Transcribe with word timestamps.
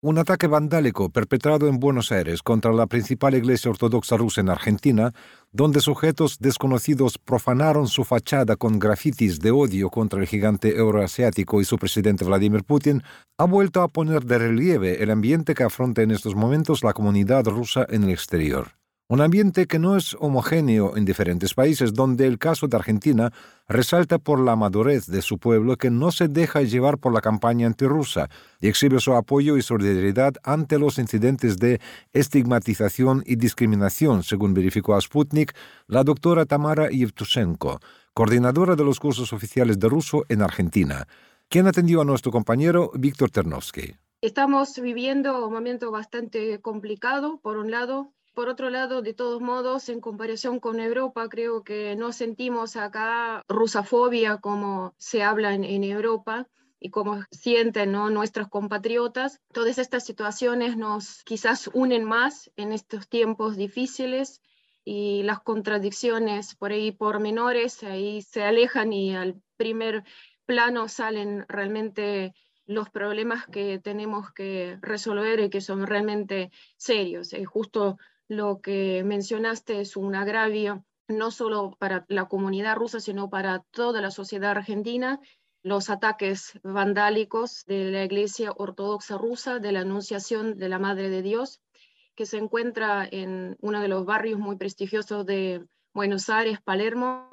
Un 0.00 0.16
ataque 0.16 0.46
vandálico 0.46 1.10
perpetrado 1.10 1.66
en 1.66 1.80
Buenos 1.80 2.12
Aires 2.12 2.40
contra 2.44 2.72
la 2.72 2.86
principal 2.86 3.34
iglesia 3.34 3.68
ortodoxa 3.68 4.16
rusa 4.16 4.40
en 4.40 4.48
Argentina, 4.48 5.12
donde 5.50 5.80
sujetos 5.80 6.38
desconocidos 6.38 7.18
profanaron 7.18 7.88
su 7.88 8.04
fachada 8.04 8.54
con 8.54 8.78
grafitis 8.78 9.40
de 9.40 9.50
odio 9.50 9.90
contra 9.90 10.20
el 10.20 10.28
gigante 10.28 10.76
euroasiático 10.76 11.60
y 11.60 11.64
su 11.64 11.78
presidente 11.78 12.24
Vladimir 12.24 12.62
Putin, 12.62 13.02
ha 13.38 13.44
vuelto 13.46 13.82
a 13.82 13.88
poner 13.88 14.24
de 14.24 14.38
relieve 14.38 15.02
el 15.02 15.10
ambiente 15.10 15.54
que 15.54 15.64
afronta 15.64 16.00
en 16.02 16.12
estos 16.12 16.36
momentos 16.36 16.84
la 16.84 16.92
comunidad 16.92 17.46
rusa 17.46 17.84
en 17.88 18.04
el 18.04 18.10
exterior. 18.10 18.78
Un 19.10 19.22
ambiente 19.22 19.66
que 19.66 19.78
no 19.78 19.96
es 19.96 20.14
homogéneo 20.20 20.94
en 20.94 21.06
diferentes 21.06 21.54
países, 21.54 21.94
donde 21.94 22.26
el 22.26 22.38
caso 22.38 22.68
de 22.68 22.76
Argentina 22.76 23.32
resalta 23.66 24.18
por 24.18 24.38
la 24.38 24.54
madurez 24.54 25.06
de 25.06 25.22
su 25.22 25.38
pueblo 25.38 25.76
que 25.76 25.88
no 25.88 26.12
se 26.12 26.28
deja 26.28 26.60
llevar 26.60 26.98
por 26.98 27.14
la 27.14 27.22
campaña 27.22 27.66
antirrusa 27.66 28.28
y 28.60 28.68
exhibe 28.68 29.00
su 29.00 29.14
apoyo 29.14 29.56
y 29.56 29.62
solidaridad 29.62 30.34
ante 30.42 30.78
los 30.78 30.98
incidentes 30.98 31.56
de 31.56 31.80
estigmatización 32.12 33.22
y 33.24 33.36
discriminación, 33.36 34.24
según 34.24 34.52
verificó 34.52 34.94
a 34.94 35.00
Sputnik 35.00 35.54
la 35.86 36.04
doctora 36.04 36.44
Tamara 36.44 36.90
Yevtushenko, 36.90 37.80
coordinadora 38.12 38.76
de 38.76 38.84
los 38.84 39.00
cursos 39.00 39.32
oficiales 39.32 39.78
de 39.78 39.88
ruso 39.88 40.26
en 40.28 40.42
Argentina, 40.42 41.08
quien 41.48 41.66
atendió 41.66 42.02
a 42.02 42.04
nuestro 42.04 42.30
compañero 42.30 42.90
Víctor 42.92 43.30
Ternovsky. 43.30 43.96
Estamos 44.20 44.78
viviendo 44.78 45.46
un 45.46 45.54
momento 45.54 45.90
bastante 45.90 46.60
complicado, 46.60 47.40
por 47.40 47.56
un 47.56 47.70
lado, 47.70 48.12
por 48.38 48.48
otro 48.48 48.70
lado, 48.70 49.02
de 49.02 49.14
todos 49.14 49.40
modos, 49.40 49.88
en 49.88 50.00
comparación 50.00 50.60
con 50.60 50.78
Europa, 50.78 51.28
creo 51.28 51.64
que 51.64 51.96
no 51.96 52.12
sentimos 52.12 52.76
acá 52.76 53.42
rusafobia 53.48 54.36
como 54.36 54.94
se 54.96 55.24
habla 55.24 55.54
en, 55.54 55.82
Europa 55.82 56.46
y 56.78 56.90
como 56.90 57.24
sienten 57.32 57.90
¿no? 57.90 58.10
nuestros 58.10 58.46
compatriotas. 58.46 59.40
Todas 59.52 59.78
estas 59.78 60.06
situaciones 60.06 60.76
nos 60.76 61.24
quizás 61.24 61.68
unen 61.74 62.04
más 62.04 62.48
en 62.54 62.70
estos 62.70 63.08
tiempos 63.08 63.56
difíciles 63.56 64.40
y 64.84 65.24
las 65.24 65.40
contradicciones 65.40 66.54
por 66.54 66.70
ahí 66.70 66.92
por 66.92 67.18
menores 67.18 67.82
ahí 67.82 68.22
se 68.22 68.44
alejan 68.44 68.92
y 68.92 69.16
al 69.16 69.42
primer 69.56 70.04
plano 70.46 70.86
salen 70.86 71.44
realmente 71.48 72.34
los 72.66 72.88
problemas 72.88 73.46
que 73.48 73.80
tenemos 73.80 74.30
que 74.32 74.78
resolver 74.80 75.40
y 75.40 75.50
que 75.50 75.60
son 75.60 75.88
realmente 75.88 76.52
serios. 76.76 77.32
Y 77.32 77.44
justo 77.44 77.98
lo 78.28 78.60
que 78.60 79.02
mencionaste 79.04 79.80
es 79.80 79.96
un 79.96 80.14
agravio 80.14 80.84
no 81.08 81.30
solo 81.30 81.74
para 81.78 82.04
la 82.08 82.26
comunidad 82.26 82.76
rusa, 82.76 83.00
sino 83.00 83.30
para 83.30 83.60
toda 83.70 84.02
la 84.02 84.10
sociedad 84.10 84.50
argentina, 84.50 85.20
los 85.62 85.90
ataques 85.90 86.58
vandálicos 86.62 87.64
de 87.66 87.90
la 87.90 88.04
Iglesia 88.04 88.52
Ortodoxa 88.54 89.16
rusa, 89.16 89.58
de 89.58 89.72
la 89.72 89.80
Anunciación 89.80 90.58
de 90.58 90.68
la 90.68 90.78
Madre 90.78 91.08
de 91.08 91.22
Dios, 91.22 91.60
que 92.14 92.26
se 92.26 92.36
encuentra 92.36 93.08
en 93.10 93.56
uno 93.60 93.80
de 93.80 93.88
los 93.88 94.04
barrios 94.04 94.38
muy 94.38 94.56
prestigiosos 94.56 95.24
de 95.24 95.64
Buenos 95.94 96.28
Aires, 96.28 96.60
Palermo, 96.62 97.28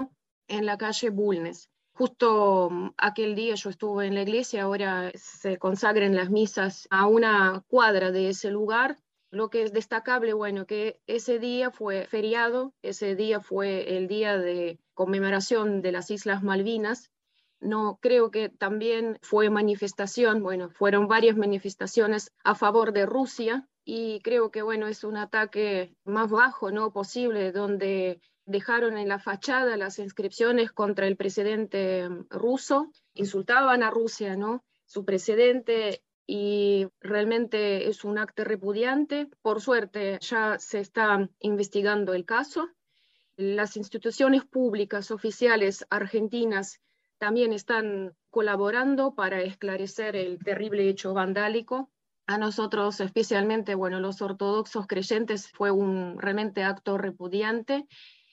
en 0.47 0.65
la 0.65 0.77
calle 0.77 1.09
Bulnes. 1.09 1.69
Justo 1.93 2.69
mm, 2.69 2.89
aquel 2.97 3.35
día 3.35 3.55
yo 3.55 3.69
estuve 3.69 4.07
en 4.07 4.15
la 4.15 4.21
iglesia, 4.21 4.63
ahora 4.63 5.11
se 5.15 5.57
consagran 5.57 6.15
las 6.15 6.29
misas 6.29 6.87
a 6.89 7.07
una 7.07 7.63
cuadra 7.67 8.11
de 8.11 8.29
ese 8.29 8.51
lugar 8.51 8.97
lo 9.35 9.49
que 9.49 9.63
es 9.63 9.73
destacable, 9.73 10.31
bueno, 10.31 10.65
que 10.65 11.01
ese 11.07 11.39
día 11.39 11.69
fue 11.69 12.07
feriado, 12.07 12.73
ese 12.81 13.17
día 13.17 13.41
fue 13.41 13.97
el 13.97 14.07
día 14.07 14.37
de 14.37 14.79
conmemoración 14.93 15.81
de 15.81 15.91
las 15.91 16.09
Islas 16.09 16.41
Malvinas. 16.41 17.11
No 17.59 17.99
creo 18.01 18.31
que 18.31 18.47
también 18.47 19.19
fue 19.21 19.49
manifestación, 19.49 20.41
bueno, 20.41 20.69
fueron 20.69 21.09
varias 21.09 21.35
manifestaciones 21.35 22.31
a 22.45 22.55
favor 22.55 22.93
de 22.93 23.05
Rusia 23.05 23.67
y 23.83 24.21
creo 24.21 24.51
que, 24.51 24.61
bueno, 24.61 24.87
es 24.87 25.03
un 25.03 25.17
ataque 25.17 25.93
más 26.05 26.31
bajo, 26.31 26.71
¿no? 26.71 26.93
Posible, 26.93 27.51
donde 27.51 28.21
dejaron 28.45 28.97
en 28.97 29.09
la 29.09 29.19
fachada 29.19 29.75
las 29.75 29.99
inscripciones 29.99 30.71
contra 30.71 31.07
el 31.07 31.17
presidente 31.17 32.07
ruso, 32.29 32.89
insultaban 33.13 33.83
a 33.83 33.91
Rusia, 33.91 34.37
¿no? 34.37 34.63
Su 34.85 35.03
presidente 35.03 36.04
y 36.27 36.87
realmente 36.99 37.87
es 37.87 38.03
un 38.03 38.17
acto 38.17 38.43
repudiante. 38.43 39.27
Por 39.41 39.61
suerte 39.61 40.17
ya 40.21 40.57
se 40.59 40.79
está 40.79 41.29
investigando 41.39 42.13
el 42.13 42.25
caso. 42.25 42.69
Las 43.37 43.77
instituciones 43.77 44.45
públicas 44.45 45.11
oficiales 45.11 45.85
argentinas 45.89 46.79
también 47.17 47.53
están 47.53 48.13
colaborando 48.29 49.13
para 49.13 49.41
esclarecer 49.41 50.15
el 50.15 50.39
terrible 50.39 50.87
hecho 50.89 51.13
vandálico. 51.13 51.91
A 52.27 52.37
nosotros, 52.37 52.99
especialmente, 53.01 53.75
bueno, 53.75 53.99
los 53.99 54.21
ortodoxos 54.21 54.87
creyentes, 54.87 55.47
fue 55.51 55.69
un 55.69 56.17
realmente 56.19 56.63
acto 56.63 56.97
repudiante. 56.97 57.87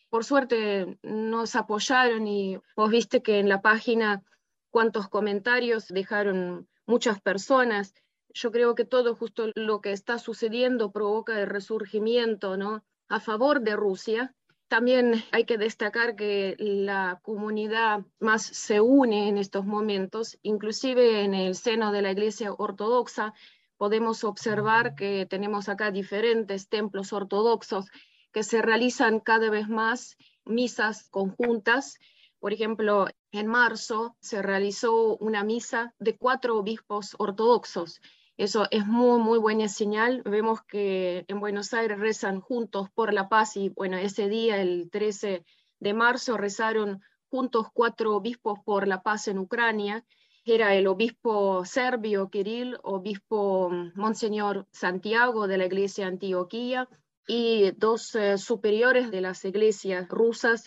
Por 0.09 0.25
suerte 0.25 0.99
nos 1.03 1.57
apoyaron 1.57 2.27
y 2.27 2.59
vos 2.77 2.91
viste 2.91 3.23
que 3.23 3.39
en 3.39 3.49
la 3.49 3.61
página 3.61 4.23
cuántos 4.71 5.09
comentarios 5.09 5.89
dejaron 5.89 6.69
muchas 6.87 7.21
personas. 7.21 7.95
Yo 8.35 8.51
creo 8.51 8.75
que 8.75 8.85
todo 8.85 9.15
justo 9.15 9.51
lo 9.55 9.81
que 9.81 9.93
está 9.93 10.19
sucediendo 10.19 10.91
provoca 10.91 11.41
el 11.41 11.47
resurgimiento 11.47 12.57
¿no? 12.57 12.85
a 13.09 13.21
favor 13.21 13.61
de 13.61 13.77
Rusia. 13.77 14.35
También 14.69 15.23
hay 15.33 15.45
que 15.45 15.59
destacar 15.59 16.17
que 16.17 16.57
la 16.59 17.21
comunidad 17.23 18.07
más 18.21 18.43
se 18.43 18.81
une 18.81 19.29
en 19.29 19.37
estos 19.37 19.67
momentos, 19.67 20.39
inclusive 20.43 21.23
en 21.25 21.35
el 21.35 21.55
seno 21.55 21.93
de 21.93 22.01
la 22.01 22.13
Iglesia 22.13 22.53
Ortodoxa. 22.53 23.35
Podemos 23.77 24.25
observar 24.25 24.95
que 24.95 25.27
tenemos 25.27 25.69
acá 25.69 25.91
diferentes 25.91 26.69
templos 26.69 27.13
ortodoxos 27.13 27.91
que 28.33 28.43
se 28.43 28.63
realizan 28.63 29.21
cada 29.21 29.51
vez 29.51 29.69
más 29.69 30.17
misas 30.45 31.11
conjuntas 31.11 31.99
por 32.43 32.53
ejemplo, 32.53 33.07
en 33.33 33.47
marzo 33.47 34.15
se 34.21 34.43
realizó 34.43 35.17
una 35.17 35.43
misa 35.43 35.95
de 35.99 36.17
cuatro 36.17 36.59
obispos 36.59 37.17
ortodoxos. 37.19 38.01
Eso 38.37 38.67
es 38.71 38.87
muy, 38.87 39.21
muy 39.21 39.39
buena 39.39 39.69
señal. 39.69 40.23
Vemos 40.25 40.63
que 40.63 41.25
en 41.29 41.41
Buenos 41.41 41.73
Aires 41.73 41.99
rezan 41.99 42.41
juntos 42.41 42.91
por 42.91 43.13
la 43.13 43.29
paz 43.29 43.57
y 43.57 43.71
bueno, 43.71 43.97
ese 43.97 44.29
día, 44.29 44.61
el 44.61 44.91
13 44.91 45.45
de 45.81 45.95
marzo, 45.95 46.37
rezaron 46.37 47.01
juntos 47.31 47.69
cuatro 47.73 48.17
obispos 48.17 48.59
por 48.65 48.87
la 48.87 49.03
paz 49.03 49.29
en 49.29 49.39
Ucrania. 49.39 50.05
Era 50.45 50.75
el 50.75 50.87
obispo 50.87 51.65
serbio 51.65 52.29
Kirill, 52.29 52.77
obispo 52.83 53.71
mm, 53.71 53.93
Monseñor 53.95 54.67
Santiago 54.73 55.47
de 55.47 55.57
la 55.57 55.67
iglesia 55.67 56.07
Antioquía 56.07 56.89
y 57.27 57.71
dos 57.73 58.15
eh, 58.15 58.37
superiores 58.39 59.11
de 59.11 59.21
las 59.21 59.45
iglesias 59.45 60.09
rusas, 60.09 60.67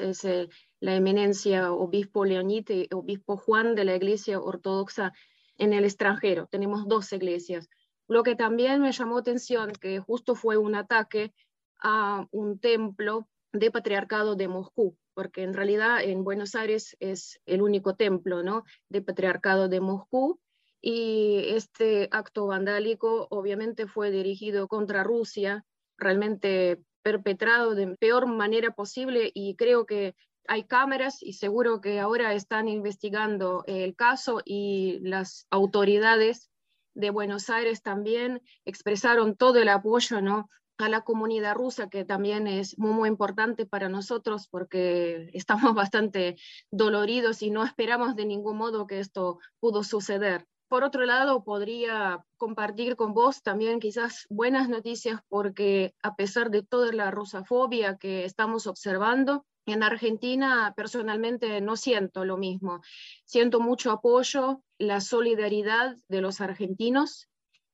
la 0.85 0.95
eminencia 0.95 1.73
obispo 1.73 2.25
Leonid 2.25 2.69
y 2.69 2.87
obispo 2.93 3.37
Juan 3.37 3.73
de 3.73 3.85
la 3.85 3.95
Iglesia 3.95 4.39
Ortodoxa 4.39 5.13
en 5.57 5.73
el 5.73 5.83
extranjero. 5.83 6.45
Tenemos 6.45 6.87
dos 6.87 7.11
iglesias. 7.11 7.67
Lo 8.07 8.21
que 8.21 8.35
también 8.35 8.83
me 8.83 8.91
llamó 8.91 9.17
atención, 9.17 9.71
que 9.71 9.99
justo 9.99 10.35
fue 10.35 10.57
un 10.57 10.75
ataque 10.75 11.33
a 11.79 12.27
un 12.29 12.59
templo 12.59 13.27
de 13.51 13.71
patriarcado 13.71 14.35
de 14.35 14.47
Moscú, 14.47 14.95
porque 15.15 15.41
en 15.41 15.55
realidad 15.55 16.03
en 16.03 16.23
Buenos 16.23 16.53
Aires 16.53 16.95
es 16.99 17.41
el 17.47 17.63
único 17.63 17.95
templo 17.95 18.43
¿no? 18.43 18.63
de 18.87 19.01
patriarcado 19.01 19.67
de 19.67 19.79
Moscú, 19.79 20.39
y 20.81 21.45
este 21.47 22.09
acto 22.11 22.45
vandálico 22.45 23.25
obviamente 23.31 23.87
fue 23.87 24.11
dirigido 24.11 24.67
contra 24.67 25.03
Rusia, 25.03 25.65
realmente 25.97 26.79
perpetrado 27.01 27.73
de 27.73 27.97
peor 27.97 28.27
manera 28.27 28.69
posible 28.75 29.31
y 29.33 29.55
creo 29.55 29.87
que 29.87 30.13
hay 30.47 30.63
cámaras 30.63 31.21
y 31.21 31.33
seguro 31.33 31.81
que 31.81 31.99
ahora 31.99 32.33
están 32.33 32.67
investigando 32.67 33.63
el 33.67 33.95
caso 33.95 34.41
y 34.45 34.99
las 35.01 35.47
autoridades 35.49 36.49
de 36.93 37.09
Buenos 37.09 37.49
Aires 37.49 37.81
también 37.81 38.41
expresaron 38.63 39.35
todo 39.35 39.59
el 39.59 39.69
apoyo 39.69 40.21
¿no? 40.21 40.49
a 40.77 40.89
la 40.89 41.01
comunidad 41.01 41.55
rusa, 41.55 41.89
que 41.89 42.05
también 42.05 42.47
es 42.47 42.77
muy, 42.77 42.93
muy 42.93 43.09
importante 43.09 43.65
para 43.65 43.89
nosotros 43.89 44.47
porque 44.49 45.29
estamos 45.33 45.73
bastante 45.73 46.37
doloridos 46.71 47.41
y 47.41 47.49
no 47.49 47.63
esperamos 47.63 48.15
de 48.15 48.25
ningún 48.25 48.57
modo 48.57 48.87
que 48.87 48.99
esto 48.99 49.39
pudo 49.59 49.83
suceder. 49.83 50.47
Por 50.67 50.83
otro 50.83 51.05
lado, 51.05 51.43
podría 51.43 52.25
compartir 52.37 52.95
con 52.95 53.13
vos 53.13 53.43
también 53.43 53.79
quizás 53.79 54.25
buenas 54.29 54.67
noticias 54.67 55.21
porque 55.29 55.93
a 56.01 56.15
pesar 56.15 56.49
de 56.49 56.63
toda 56.63 56.91
la 56.91 57.11
rusafobia 57.11 57.97
que 57.97 58.25
estamos 58.25 58.65
observando, 58.65 59.45
en 59.65 59.83
Argentina 59.83 60.73
personalmente 60.75 61.61
no 61.61 61.75
siento 61.75 62.25
lo 62.25 62.37
mismo. 62.37 62.81
Siento 63.25 63.59
mucho 63.59 63.91
apoyo, 63.91 64.61
la 64.77 65.01
solidaridad 65.01 65.95
de 66.07 66.21
los 66.21 66.41
argentinos 66.41 67.27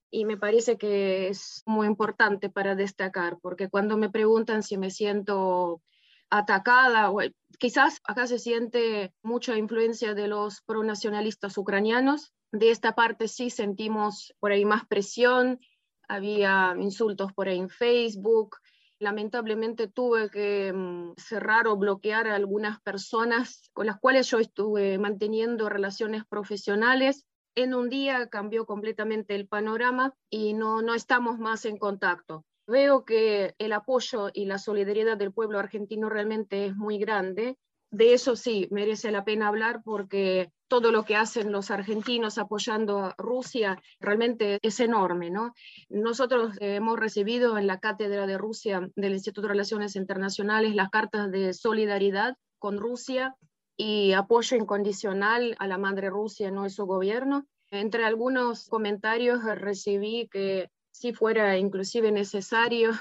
y 0.10 0.26
me 0.26 0.38
parece 0.38 0.78
que 0.78 1.30
es 1.30 1.64
muy 1.66 1.88
importante 1.88 2.50
para 2.50 2.76
destacar, 2.76 3.38
porque 3.42 3.70
cuando 3.70 3.98
me 3.98 4.10
preguntan 4.10 4.62
si 4.62 4.78
me 4.78 4.92
siento 4.92 5.82
atacada, 6.30 7.12
o 7.12 7.20
quizás 7.60 8.00
acá 8.04 8.28
se 8.28 8.40
siente 8.40 9.14
mucha 9.22 9.58
influencia 9.58 10.14
de 10.14 10.28
los 10.28 10.62
pronacionalistas 10.62 11.58
ucranianos, 11.58 12.34
de 12.52 12.72
esta 12.72 12.94
parte 12.94 13.28
sí 13.28 13.50
sentimos 13.50 14.34
por 14.40 14.52
ahí 14.52 14.66
más 14.66 14.86
presión, 14.86 15.60
había 16.08 16.76
insultos 16.78 17.32
por 17.32 17.48
ahí 17.48 17.60
en 17.60 17.70
Facebook, 17.70 18.58
lamentablemente 19.02 19.88
tuve 19.88 20.30
que 20.30 20.72
mm, 20.72 21.14
cerrar 21.18 21.68
o 21.68 21.76
bloquear 21.76 22.28
a 22.28 22.36
algunas 22.36 22.80
personas 22.82 23.70
con 23.74 23.88
las 23.88 24.00
cuales 24.00 24.30
yo 24.30 24.40
estuve 24.40 24.98
manteniendo 24.98 25.68
relaciones 25.68 26.24
profesionales 26.26 27.26
en 27.56 27.74
un 27.74 27.90
día 27.90 28.28
cambió 28.28 28.66
completamente 28.66 29.36
el 29.36 29.48
panorama 29.48 30.14
y 30.30 30.54
no, 30.54 30.82
no 30.82 30.94
estamos 30.94 31.38
más 31.38 31.66
en 31.66 31.78
contacto. 31.78 32.46
Veo 32.68 33.04
que 33.04 33.56
el 33.58 33.74
apoyo 33.74 34.30
y 34.34 34.46
la 34.46 34.58
solidaridad 34.58 35.18
del 35.18 35.34
pueblo 35.34 35.60
argentino 35.60 36.10
realmente 36.10 36.66
es 36.66 36.76
muy 36.76 36.98
grande. 36.98 37.58
De 37.90 38.14
eso 38.14 38.36
sí, 38.36 38.68
merece 38.72 39.12
la 39.12 39.26
pena 39.26 39.50
hablar 39.50 39.82
porque 39.84 40.52
todo 40.72 40.94
lo 40.94 41.04
que 41.04 41.18
hacen 41.18 41.52
los 41.52 41.70
argentinos 41.70 42.38
apoyando 42.38 43.00
a 43.00 43.16
Rusia 43.18 43.78
realmente 44.00 44.58
es 44.62 44.80
enorme, 44.80 45.30
¿no? 45.30 45.54
Nosotros 45.90 46.56
hemos 46.62 46.98
recibido 46.98 47.58
en 47.58 47.68
la 47.68 47.82
cátedra 47.82 48.26
de 48.26 48.38
Rusia 48.38 48.90
del 48.96 49.12
Instituto 49.12 49.42
de 49.42 49.50
Relaciones 49.50 49.98
Internacionales 49.98 50.74
las 50.74 50.90
cartas 50.90 51.30
de 51.30 51.54
solidaridad 51.54 52.38
con 52.58 52.78
Rusia 52.78 53.36
y 53.76 54.14
apoyo 54.14 54.56
incondicional 54.56 55.58
a 55.60 55.68
la 55.68 55.78
madre 55.78 56.10
Rusia, 56.10 56.52
no 56.52 56.66
es 56.66 56.76
su 56.76 56.86
gobierno. 56.86 57.46
Entre 57.70 58.06
algunos 58.06 58.70
comentarios 58.70 59.44
recibí 59.44 60.30
que 60.32 60.70
si 60.90 61.12
fuera 61.12 61.58
inclusive 61.58 62.14
necesario 62.14 62.92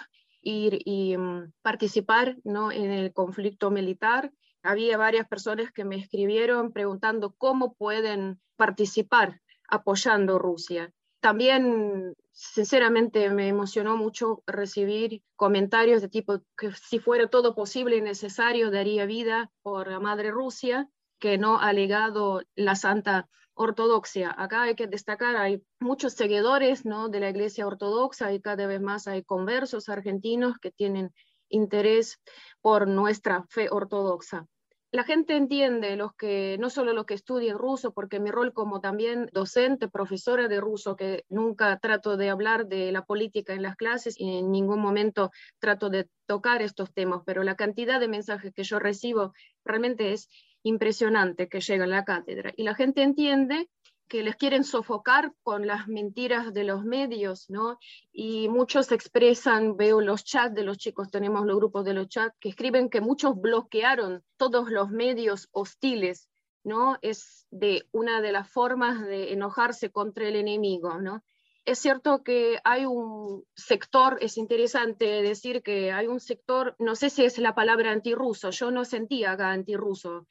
ir 0.43 0.81
y 0.85 1.17
mm, 1.17 1.53
participar 1.63 2.37
¿no? 2.43 2.73
en 2.73 2.91
el 2.91 3.13
conflicto 3.13 3.71
militar. 3.71 4.33
Había 4.63 4.97
varias 4.97 5.27
personas 5.29 5.73
que 5.73 5.85
me 5.85 5.97
escribieron 5.97 6.73
preguntando 6.73 7.35
cómo 7.37 7.75
pueden 7.75 8.41
participar 8.57 9.41
apoyando 9.69 10.39
Rusia. 10.39 10.93
También, 11.21 12.15
sinceramente, 12.33 13.29
me 13.31 13.49
emocionó 13.49 13.97
mucho 13.97 14.43
recibir 14.47 15.23
comentarios 15.37 16.01
de 16.01 16.09
tipo 16.09 16.41
que 16.57 16.73
si 16.73 16.99
fuera 16.99 17.29
todo 17.29 17.55
posible 17.55 17.97
y 17.97 18.01
necesario, 18.01 18.71
daría 18.71 19.05
vida 19.05 19.51
por 19.63 19.89
la 19.89 20.01
Madre 20.01 20.31
Rusia, 20.31 20.89
que 21.19 21.37
no 21.37 21.61
ha 21.61 21.73
legado 21.73 22.43
la 22.55 22.75
Santa 22.75 23.29
Ortodoxia. 23.53 24.35
Acá 24.37 24.63
hay 24.63 24.75
que 24.75 24.87
destacar, 24.87 25.37
hay 25.37 25.63
muchos 25.79 26.15
seguidores 26.15 26.87
¿no? 26.87 27.11
de 27.11 27.21
la 27.21 27.29
Iglesia 27.29 27.67
Ortodoxa 27.67 28.33
y 28.33 28.41
cada 28.41 28.67
vez 28.67 28.81
más 28.81 29.07
hay 29.07 29.23
conversos 29.23 29.91
argentinos 29.91 30.57
que 30.59 30.71
tienen 30.71 31.13
interés 31.51 32.21
por 32.61 32.89
nuestra 32.89 33.45
fe 33.49 33.69
ortodoxa 33.71 34.47
la 34.93 35.05
gente 35.05 35.37
entiende, 35.37 35.95
los 35.95 36.15
que, 36.15 36.57
no 36.59 36.69
solo 36.69 36.93
los 36.93 37.07
que 37.07 37.15
estudian 37.15 37.57
ruso, 37.57 37.93
porque 37.93 38.19
mi 38.19 38.31
rol 38.31 38.53
como 38.53 38.81
también 38.81 39.29
docente, 39.33 39.89
profesora 39.89 40.49
de 40.49 40.61
ruso, 40.61 40.97
que 40.97 41.25
nunca 41.29 41.79
trato 41.79 42.17
de 42.17 42.29
hablar 42.29 42.67
de 42.67 42.91
la 42.91 43.05
política 43.05 43.55
en 43.55 43.63
las 43.63 43.77
clases 43.77 44.19
y 44.19 44.39
en 44.39 44.51
ningún 44.51 44.81
momento 44.81 45.31
trato 45.61 45.91
de 45.91 46.09
tocar 46.27 46.61
estos 46.61 46.93
temas, 46.93 47.23
pero 47.25 47.45
la 47.45 47.55
cantidad 47.55 48.01
de 48.01 48.09
mensajes 48.09 48.53
que 48.53 48.65
yo 48.65 48.81
recibo 48.81 49.33
realmente 49.65 50.13
es 50.13 50.29
impresionante 50.65 51.49
que 51.49 51.61
llega 51.61 51.85
a 51.85 51.89
la 51.89 52.05
cátedra. 52.05 52.53
Y 52.57 52.65
la 52.65 52.75
gente 52.75 53.03
entiende 53.03 53.69
que 54.11 54.25
les 54.25 54.35
quieren 54.35 54.65
sofocar 54.65 55.33
con 55.45 55.69
las 55.69 55.87
mentiras 55.87 56.53
de 56.53 56.65
los 56.65 56.85
medios, 56.85 57.49
¿no? 57.49 57.79
Y 58.13 58.49
muchos 58.49 58.91
expresan, 58.91 59.77
veo 59.77 60.01
los 60.01 60.25
chats 60.25 60.53
de 60.53 60.65
los 60.65 60.79
chicos, 60.79 61.13
tenemos 61.13 61.47
los 61.47 61.57
grupos 61.57 61.85
de 61.85 61.95
los 61.95 62.09
chats, 62.09 62.37
que 62.41 62.49
escriben 62.49 62.91
que 62.91 63.01
muchos 63.01 63.41
bloquearon 63.41 64.25
todos 64.37 64.69
los 64.69 64.91
medios 64.91 65.49
hostiles, 65.53 66.29
¿no? 66.65 66.99
Es 67.03 67.47
de 67.53 67.87
una 67.93 68.21
de 68.21 68.33
las 68.33 68.51
formas 68.51 69.01
de 69.01 69.33
enojarse 69.33 69.91
contra 69.93 70.27
el 70.27 70.35
enemigo, 70.35 71.01
¿no? 71.01 71.23
Es 71.65 71.79
cierto 71.79 72.25
que 72.25 72.59
hay 72.65 72.87
un 72.87 73.45
sector, 73.55 74.19
es 74.21 74.39
interesante 74.39 75.23
decir 75.23 75.63
que 75.63 75.93
hay 75.93 76.09
un 76.09 76.19
sector, 76.19 76.75
no 76.81 76.97
sé 76.97 77.11
si 77.11 77.25
es 77.25 77.39
la 77.39 77.55
palabra 77.55 77.93
antirruso, 77.93 78.51
yo 78.51 78.73
no 78.73 78.85
sentía 78.85 79.31
acá 79.31 79.53
antirruso, 79.53 80.27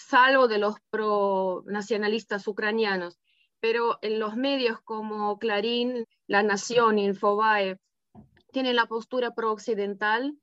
salvo 0.00 0.48
de 0.48 0.58
los 0.58 0.76
pro-nacionalistas 0.90 2.46
ucranianos, 2.48 3.18
pero 3.60 3.98
en 4.02 4.18
los 4.18 4.34
medios 4.36 4.80
como 4.80 5.38
Clarín, 5.38 6.06
La 6.26 6.42
Nación, 6.42 6.98
Infobae, 6.98 7.78
tienen 8.50 8.76
la 8.76 8.86
postura 8.86 9.34
pro-occidental, 9.34 10.36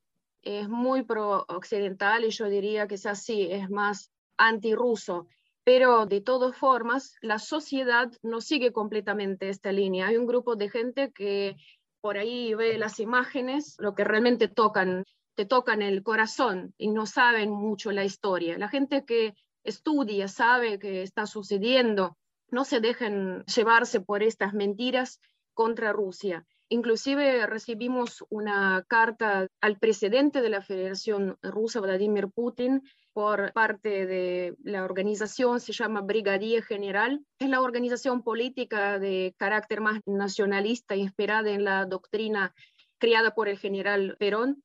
es 0.44 0.70
muy 0.70 1.04
pro-occidental 1.04 2.24
y 2.24 2.30
yo 2.30 2.46
diría 2.48 2.88
que 2.88 2.96
es 2.96 3.06
así, 3.06 3.52
es 3.52 3.70
más 3.70 4.12
antirruso. 4.38 5.28
Pero 5.64 6.06
de 6.06 6.22
todas 6.22 6.56
formas, 6.56 7.16
la 7.22 7.40
sociedad 7.40 8.10
no 8.22 8.40
sigue 8.40 8.72
completamente 8.72 9.50
esta 9.50 9.74
línea. 9.74 10.08
Hay 10.08 10.16
un 10.16 10.28
grupo 10.28 10.56
de 10.56 10.70
gente 10.70 11.12
que 11.12 11.58
por 12.00 12.18
ahí 12.18 12.54
ve 12.54 12.78
las 12.78 13.02
imágenes, 13.02 13.76
lo 13.80 13.94
que 13.94 14.06
realmente 14.06 14.48
tocan, 14.48 15.04
te 15.36 15.46
tocan 15.46 15.82
el 15.82 16.04
corazón 16.04 16.74
y 16.78 16.90
no 16.90 17.06
saben 17.06 17.52
mucho 17.52 17.92
la 17.92 18.06
historia. 18.06 18.58
La 18.58 18.70
gente 18.70 19.04
que 19.04 19.34
estudia, 19.68 20.28
sabe 20.28 20.80
qué 20.80 21.04
está 21.04 21.26
sucediendo, 21.26 22.18
no 22.50 22.64
se 22.66 22.80
dejen 22.80 23.44
llevarse 23.46 24.00
por 24.00 24.24
estas 24.24 24.54
mentiras 24.54 25.20
contra 25.54 25.92
Rusia. 25.92 26.46
Inclusive 26.70 27.48
recibimos 27.48 28.24
una 28.30 28.84
carta 28.88 29.48
al 29.62 29.80
presidente 29.80 30.42
de 30.42 30.50
la 30.50 30.62
Federación 30.62 31.38
Rusa, 31.42 31.80
Vladimir 31.80 32.28
Putin, 32.30 32.82
por 33.14 33.52
parte 33.54 34.06
de 34.06 34.56
la 34.64 34.84
organización, 34.84 35.60
se 35.60 35.74
llama 35.74 36.02
Brigadía 36.02 36.62
General. 36.62 37.20
Es 37.40 37.50
la 37.50 37.62
organización 37.62 38.22
política 38.22 39.00
de 39.00 39.34
carácter 39.38 39.82
más 39.82 40.02
nacionalista, 40.06 40.96
inspirada 40.96 41.50
en 41.50 41.64
la 41.64 41.86
doctrina 41.86 42.54
creada 43.00 43.34
por 43.34 43.48
el 43.48 43.58
general 43.58 44.16
Perón, 44.20 44.62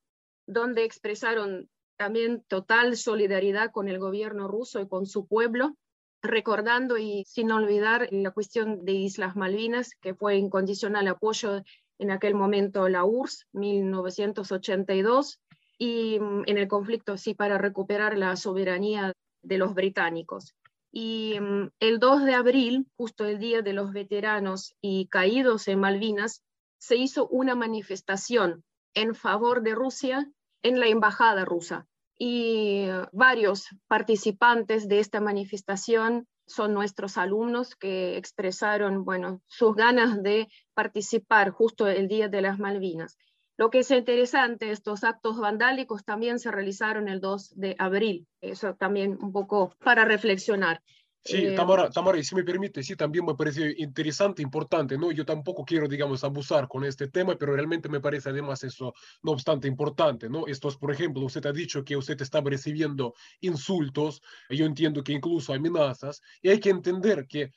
donde 0.46 0.84
expresaron 0.84 1.70
también 2.02 2.42
total 2.48 2.96
solidaridad 2.96 3.70
con 3.70 3.88
el 3.88 4.00
gobierno 4.00 4.48
ruso 4.48 4.80
y 4.80 4.88
con 4.88 5.06
su 5.06 5.28
pueblo, 5.28 5.76
recordando 6.20 6.98
y 6.98 7.22
sin 7.28 7.52
olvidar 7.52 8.08
la 8.10 8.32
cuestión 8.32 8.84
de 8.84 8.90
Islas 8.90 9.36
Malvinas, 9.36 9.94
que 10.00 10.12
fue 10.12 10.34
incondicional 10.34 11.06
apoyo 11.06 11.62
en 12.00 12.10
aquel 12.10 12.34
momento 12.34 12.88
la 12.88 13.04
URSS, 13.04 13.46
1982, 13.52 15.38
y 15.78 16.18
mm, 16.18 16.42
en 16.46 16.58
el 16.58 16.66
conflicto 16.66 17.16
sí 17.16 17.34
para 17.34 17.56
recuperar 17.56 18.18
la 18.18 18.34
soberanía 18.34 19.12
de 19.42 19.58
los 19.58 19.72
británicos. 19.74 20.56
Y 20.90 21.38
mm, 21.38 21.68
el 21.78 22.00
2 22.00 22.24
de 22.24 22.34
abril, 22.34 22.88
justo 22.96 23.26
el 23.26 23.38
día 23.38 23.62
de 23.62 23.74
los 23.74 23.92
veteranos 23.92 24.74
y 24.80 25.06
caídos 25.06 25.68
en 25.68 25.78
Malvinas, 25.78 26.42
se 26.78 26.96
hizo 26.96 27.28
una 27.28 27.54
manifestación 27.54 28.64
en 28.92 29.14
favor 29.14 29.62
de 29.62 29.76
Rusia 29.76 30.28
en 30.64 30.80
la 30.80 30.88
embajada 30.88 31.44
rusa 31.44 31.86
y 32.18 32.86
varios 33.12 33.66
participantes 33.88 34.88
de 34.88 35.00
esta 35.00 35.20
manifestación 35.20 36.26
son 36.46 36.74
nuestros 36.74 37.16
alumnos 37.16 37.76
que 37.76 38.16
expresaron, 38.16 39.04
bueno, 39.04 39.40
sus 39.46 39.74
ganas 39.74 40.22
de 40.22 40.48
participar 40.74 41.50
justo 41.50 41.86
el 41.86 42.08
Día 42.08 42.28
de 42.28 42.42
las 42.42 42.58
Malvinas. 42.58 43.16
Lo 43.56 43.70
que 43.70 43.80
es 43.80 43.90
interesante, 43.90 44.70
estos 44.70 45.04
actos 45.04 45.38
vandálicos 45.38 46.04
también 46.04 46.38
se 46.38 46.50
realizaron 46.50 47.08
el 47.08 47.20
2 47.20 47.52
de 47.54 47.76
abril, 47.78 48.26
eso 48.40 48.74
también 48.74 49.18
un 49.20 49.32
poco 49.32 49.74
para 49.78 50.04
reflexionar. 50.04 50.82
Sí, 51.24 51.46
eh, 51.46 51.52
Tamara, 51.54 51.88
Tamara, 51.88 52.20
si 52.22 52.34
me 52.34 52.42
permite, 52.42 52.82
sí, 52.82 52.96
también 52.96 53.24
me 53.24 53.36
parece 53.36 53.72
interesante, 53.78 54.42
importante, 54.42 54.98
¿no? 54.98 55.12
Yo 55.12 55.24
tampoco 55.24 55.64
quiero, 55.64 55.86
digamos, 55.86 56.24
abusar 56.24 56.66
con 56.66 56.84
este 56.84 57.06
tema, 57.08 57.36
pero 57.38 57.54
realmente 57.54 57.88
me 57.88 58.00
parece 58.00 58.30
además 58.30 58.64
eso, 58.64 58.92
no 59.22 59.30
obstante, 59.32 59.68
importante, 59.68 60.28
¿no? 60.28 60.48
Estos, 60.48 60.76
por 60.76 60.90
ejemplo, 60.90 61.22
usted 61.24 61.46
ha 61.46 61.52
dicho 61.52 61.84
que 61.84 61.96
usted 61.96 62.20
estaba 62.20 62.50
recibiendo 62.50 63.14
insultos, 63.40 64.20
yo 64.50 64.66
entiendo 64.66 65.04
que 65.04 65.12
incluso 65.12 65.52
amenazas, 65.54 66.20
y 66.42 66.48
hay 66.48 66.58
que 66.58 66.70
entender 66.70 67.26
que 67.28 67.52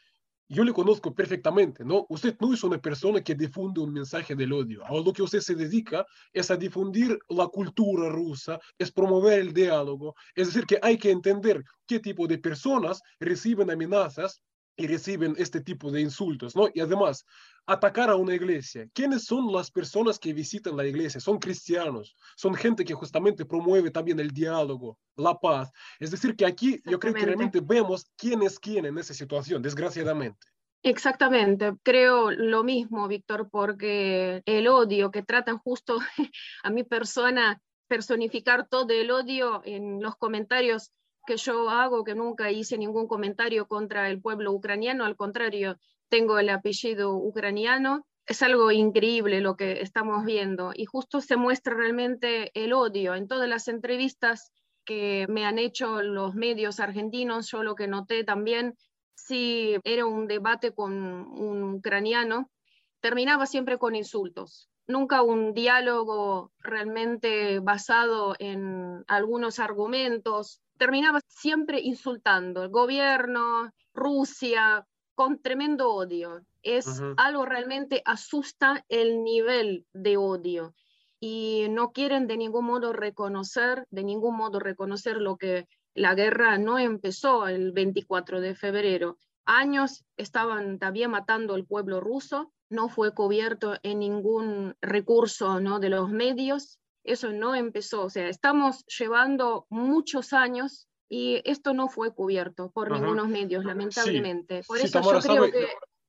yo 0.47 0.63
le 0.63 0.73
conozco 0.73 1.13
perfectamente, 1.13 1.83
¿no? 1.83 2.05
Usted 2.09 2.35
no 2.39 2.53
es 2.53 2.63
una 2.63 2.79
persona 2.79 3.21
que 3.21 3.35
difunde 3.35 3.81
un 3.81 3.91
mensaje 3.91 4.35
del 4.35 4.53
odio. 4.53 4.85
A 4.85 4.93
lo 4.93 5.11
que 5.11 5.23
usted 5.23 5.39
se 5.39 5.55
dedica 5.55 6.05
es 6.31 6.51
a 6.51 6.57
difundir 6.57 7.17
la 7.29 7.47
cultura 7.47 8.09
rusa, 8.09 8.59
es 8.77 8.91
promover 8.91 9.39
el 9.39 9.53
diálogo. 9.53 10.15
Es 10.35 10.47
decir, 10.47 10.65
que 10.65 10.79
hay 10.81 10.97
que 10.97 11.11
entender 11.11 11.63
qué 11.87 11.99
tipo 11.99 12.27
de 12.27 12.37
personas 12.37 13.01
reciben 13.19 13.71
amenazas 13.71 14.41
y 14.77 14.87
reciben 14.87 15.35
este 15.37 15.61
tipo 15.61 15.91
de 15.91 16.01
insultos, 16.01 16.55
¿no? 16.55 16.69
Y 16.73 16.79
además, 16.81 17.25
atacar 17.65 18.09
a 18.09 18.15
una 18.15 18.35
iglesia. 18.35 18.87
¿Quiénes 18.93 19.25
son 19.25 19.51
las 19.51 19.71
personas 19.71 20.19
que 20.19 20.33
visitan 20.33 20.77
la 20.77 20.85
iglesia? 20.85 21.19
Son 21.19 21.39
cristianos, 21.39 22.15
son 22.35 22.53
gente 22.55 22.85
que 22.85 22.93
justamente 22.93 23.45
promueve 23.45 23.91
también 23.91 24.19
el 24.19 24.31
diálogo, 24.31 24.97
la 25.15 25.33
paz. 25.39 25.71
Es 25.99 26.11
decir, 26.11 26.35
que 26.35 26.45
aquí 26.45 26.81
yo 26.85 26.99
creo 26.99 27.13
que 27.13 27.25
realmente 27.25 27.59
vemos 27.61 28.11
quién 28.15 28.43
es 28.43 28.59
quién 28.59 28.85
en 28.85 28.97
esa 28.97 29.13
situación, 29.13 29.61
desgraciadamente. 29.61 30.47
Exactamente, 30.83 31.73
creo 31.81 32.29
lo 32.29 32.63
mismo, 32.63 33.07
Víctor, 33.07 33.49
porque 33.49 34.43
el 34.45 34.67
odio 34.67 35.09
que 35.09 35.23
tratan 35.23 35.57
justo 35.57 35.97
a 36.63 36.69
mi 36.69 36.83
persona, 36.83 37.59
personificar 37.87 38.67
todo 38.67 38.93
el 38.93 39.09
odio 39.09 39.63
en 39.65 39.99
los 39.99 40.15
comentarios 40.15 40.91
que 41.25 41.37
yo 41.37 41.71
hago, 41.71 42.03
que 42.03 42.13
nunca 42.13 42.51
hice 42.51 42.77
ningún 42.77 43.07
comentario 43.07 43.67
contra 43.67 44.11
el 44.11 44.21
pueblo 44.21 44.51
ucraniano, 44.51 45.05
al 45.05 45.15
contrario, 45.15 45.79
tengo 46.09 46.39
el 46.39 46.49
apellido 46.49 47.15
ucraniano. 47.15 48.05
Es 48.25 48.41
algo 48.41 48.71
increíble 48.71 49.41
lo 49.41 49.55
que 49.55 49.81
estamos 49.81 50.25
viendo 50.25 50.71
y 50.73 50.85
justo 50.85 51.21
se 51.21 51.37
muestra 51.37 51.75
realmente 51.75 52.51
el 52.55 52.73
odio 52.73 53.13
en 53.13 53.27
todas 53.27 53.47
las 53.47 53.67
entrevistas 53.67 54.51
que 54.83 55.25
me 55.29 55.45
han 55.45 55.59
hecho 55.59 56.01
los 56.01 56.35
medios 56.35 56.79
argentinos, 56.79 57.49
yo 57.51 57.63
lo 57.63 57.75
que 57.75 57.87
noté 57.87 58.23
también 58.23 58.75
si 59.15 59.77
era 59.83 60.05
un 60.05 60.27
debate 60.27 60.73
con 60.73 60.93
un 60.93 61.63
ucraniano, 61.75 62.51
terminaba 62.99 63.45
siempre 63.45 63.77
con 63.77 63.95
insultos. 63.95 64.69
Nunca 64.87 65.23
un 65.23 65.53
diálogo 65.53 66.51
realmente 66.59 67.59
basado 67.59 68.35
en 68.37 69.03
algunos 69.07 69.59
argumentos. 69.59 70.61
Terminaba 70.77 71.21
siempre 71.27 71.79
insultando 71.79 72.63
el 72.63 72.69
gobierno, 72.69 73.71
Rusia, 73.93 74.85
con 75.15 75.41
tremendo 75.41 75.89
odio. 75.91 76.45
Es 76.61 77.01
algo 77.17 77.45
realmente 77.45 78.01
asusta 78.05 78.85
el 78.89 79.23
nivel 79.23 79.85
de 79.93 80.17
odio 80.17 80.73
y 81.19 81.67
no 81.69 81.91
quieren 81.91 82.27
de 82.27 82.37
ningún 82.37 82.65
modo 82.65 82.93
reconocer, 82.93 83.87
de 83.89 84.03
ningún 84.03 84.35
modo 84.37 84.59
reconocer 84.59 85.17
lo 85.17 85.37
que 85.37 85.67
la 85.93 86.13
guerra 86.13 86.57
no 86.57 86.77
empezó 86.77 87.47
el 87.47 87.71
24 87.71 88.41
de 88.41 88.55
febrero. 88.55 89.17
Años 89.45 90.03
estaban 90.17 90.77
todavía 90.77 91.07
matando 91.07 91.55
al 91.55 91.65
pueblo 91.65 92.01
ruso, 92.01 92.51
no 92.69 92.89
fue 92.89 93.13
cubierto 93.13 93.75
en 93.83 93.99
ningún 93.99 94.75
recurso 94.81 95.59
¿no? 95.59 95.79
de 95.79 95.89
los 95.89 96.09
medios, 96.09 96.79
eso 97.03 97.31
no 97.31 97.53
empezó, 97.53 98.05
o 98.05 98.09
sea, 98.09 98.27
estamos 98.27 98.83
llevando 98.87 99.67
muchos 99.69 100.33
años 100.33 100.87
y 101.09 101.41
esto 101.45 101.73
no 101.73 101.87
fue 101.87 102.13
cubierto 102.13 102.71
por 102.71 102.91
ningunos 102.91 103.27
medios, 103.27 103.65
lamentablemente. 103.65 104.61
por 104.67 104.79
eso 104.79 105.01
yo 105.01 105.19
creo 105.19 105.51
que 105.51 105.67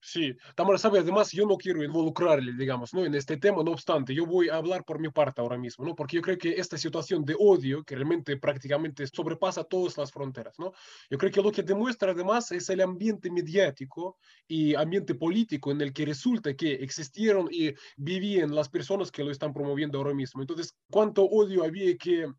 Sí, 0.09 0.37
Tamara 0.55 0.79
sabe, 0.79 1.01
además 1.01 1.33
yo 1.33 1.47
no 1.47 1.57
quiero 1.57 1.83
involucrarle, 1.83 2.53
digamos, 2.53 2.95
¿no? 2.95 3.05
en 3.05 3.17
este 3.17 3.39
tema, 3.39 3.65
no 3.65 3.73
obstante, 3.73 4.15
yo 4.15 4.25
voy 4.25 4.49
a 4.49 4.55
hablar 4.55 4.85
por 4.85 5.01
mi 5.01 5.09
parte 5.09 5.41
ahora 5.41 5.59
mismo, 5.59 5.85
¿no? 5.85 5.97
porque 5.97 6.15
yo 6.15 6.23
creo 6.23 6.39
que 6.39 6.61
esta 6.61 6.79
situación 6.79 7.25
de 7.25 7.35
odio, 7.37 7.83
que 7.83 7.97
realmente 7.97 8.37
prácticamente 8.37 9.05
sobrepasa 9.09 9.65
todas 9.65 9.99
las 9.99 10.13
fronteras, 10.13 10.61
¿no? 10.61 10.73
yo 11.11 11.19
creo 11.19 11.33
que 11.33 11.43
lo 11.43 11.51
que 11.51 11.65
demuestra 11.65 12.13
además 12.13 12.53
es 12.53 12.71
el 12.71 12.83
ambiente 12.83 13.33
mediático 13.33 14.17
y 14.47 14.77
ambiente 14.77 15.17
político 15.17 15.73
en 15.73 15.81
el 15.81 15.93
que 15.93 16.05
resulta 16.05 16.55
que 16.55 16.75
existieron 16.75 17.49
y 17.51 17.75
vivían 17.97 18.55
las 18.55 18.69
personas 18.69 19.11
que 19.11 19.25
lo 19.25 19.33
están 19.33 19.53
promoviendo 19.53 19.99
ahora 19.99 20.15
mismo. 20.15 20.41
Entonces, 20.41 20.77
¿cuánto 20.89 21.25
odio 21.25 21.65
había 21.65 21.97
que 21.97 22.33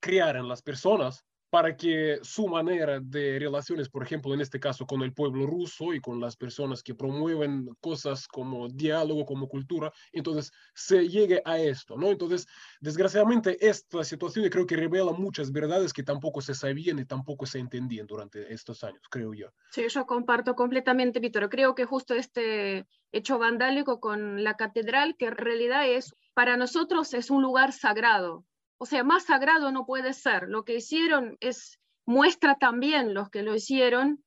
crear 0.00 0.34
en 0.34 0.48
las 0.48 0.62
personas 0.62 1.24
para 1.54 1.76
que 1.76 2.18
su 2.22 2.48
manera 2.48 2.98
de 2.98 3.38
relaciones, 3.38 3.88
por 3.88 4.02
ejemplo, 4.02 4.34
en 4.34 4.40
este 4.40 4.58
caso 4.58 4.88
con 4.88 5.02
el 5.02 5.12
pueblo 5.12 5.46
ruso 5.46 5.94
y 5.94 6.00
con 6.00 6.18
las 6.18 6.34
personas 6.34 6.82
que 6.82 6.96
promueven 6.96 7.68
cosas 7.80 8.26
como 8.26 8.68
diálogo, 8.68 9.24
como 9.24 9.46
cultura, 9.46 9.92
entonces 10.10 10.50
se 10.74 11.08
llegue 11.08 11.40
a 11.44 11.60
esto, 11.60 11.96
¿no? 11.96 12.08
Entonces, 12.08 12.48
desgraciadamente, 12.80 13.56
esta 13.64 14.02
situación 14.02 14.48
creo 14.50 14.66
que 14.66 14.74
revela 14.74 15.12
muchas 15.12 15.52
verdades 15.52 15.92
que 15.92 16.02
tampoco 16.02 16.40
se 16.40 16.54
sabían 16.54 16.98
y 16.98 17.04
tampoco 17.04 17.46
se 17.46 17.60
entendían 17.60 18.08
durante 18.08 18.52
estos 18.52 18.82
años, 18.82 19.02
creo 19.08 19.32
yo. 19.32 19.46
Sí, 19.70 19.86
yo 19.88 20.06
comparto 20.06 20.56
completamente, 20.56 21.20
Víctor. 21.20 21.48
Creo 21.50 21.76
que 21.76 21.84
justo 21.84 22.14
este 22.14 22.84
hecho 23.12 23.38
vandálico 23.38 24.00
con 24.00 24.42
la 24.42 24.56
catedral, 24.56 25.14
que 25.16 25.26
en 25.26 25.36
realidad 25.36 25.88
es, 25.88 26.16
para 26.34 26.56
nosotros 26.56 27.14
es 27.14 27.30
un 27.30 27.42
lugar 27.42 27.72
sagrado, 27.72 28.44
o 28.78 28.86
sea, 28.86 29.04
más 29.04 29.24
sagrado 29.24 29.72
no 29.72 29.86
puede 29.86 30.12
ser. 30.12 30.48
Lo 30.48 30.64
que 30.64 30.76
hicieron 30.76 31.36
es, 31.40 31.78
muestra 32.06 32.56
también 32.56 33.14
los 33.14 33.30
que 33.30 33.42
lo 33.42 33.54
hicieron, 33.54 34.24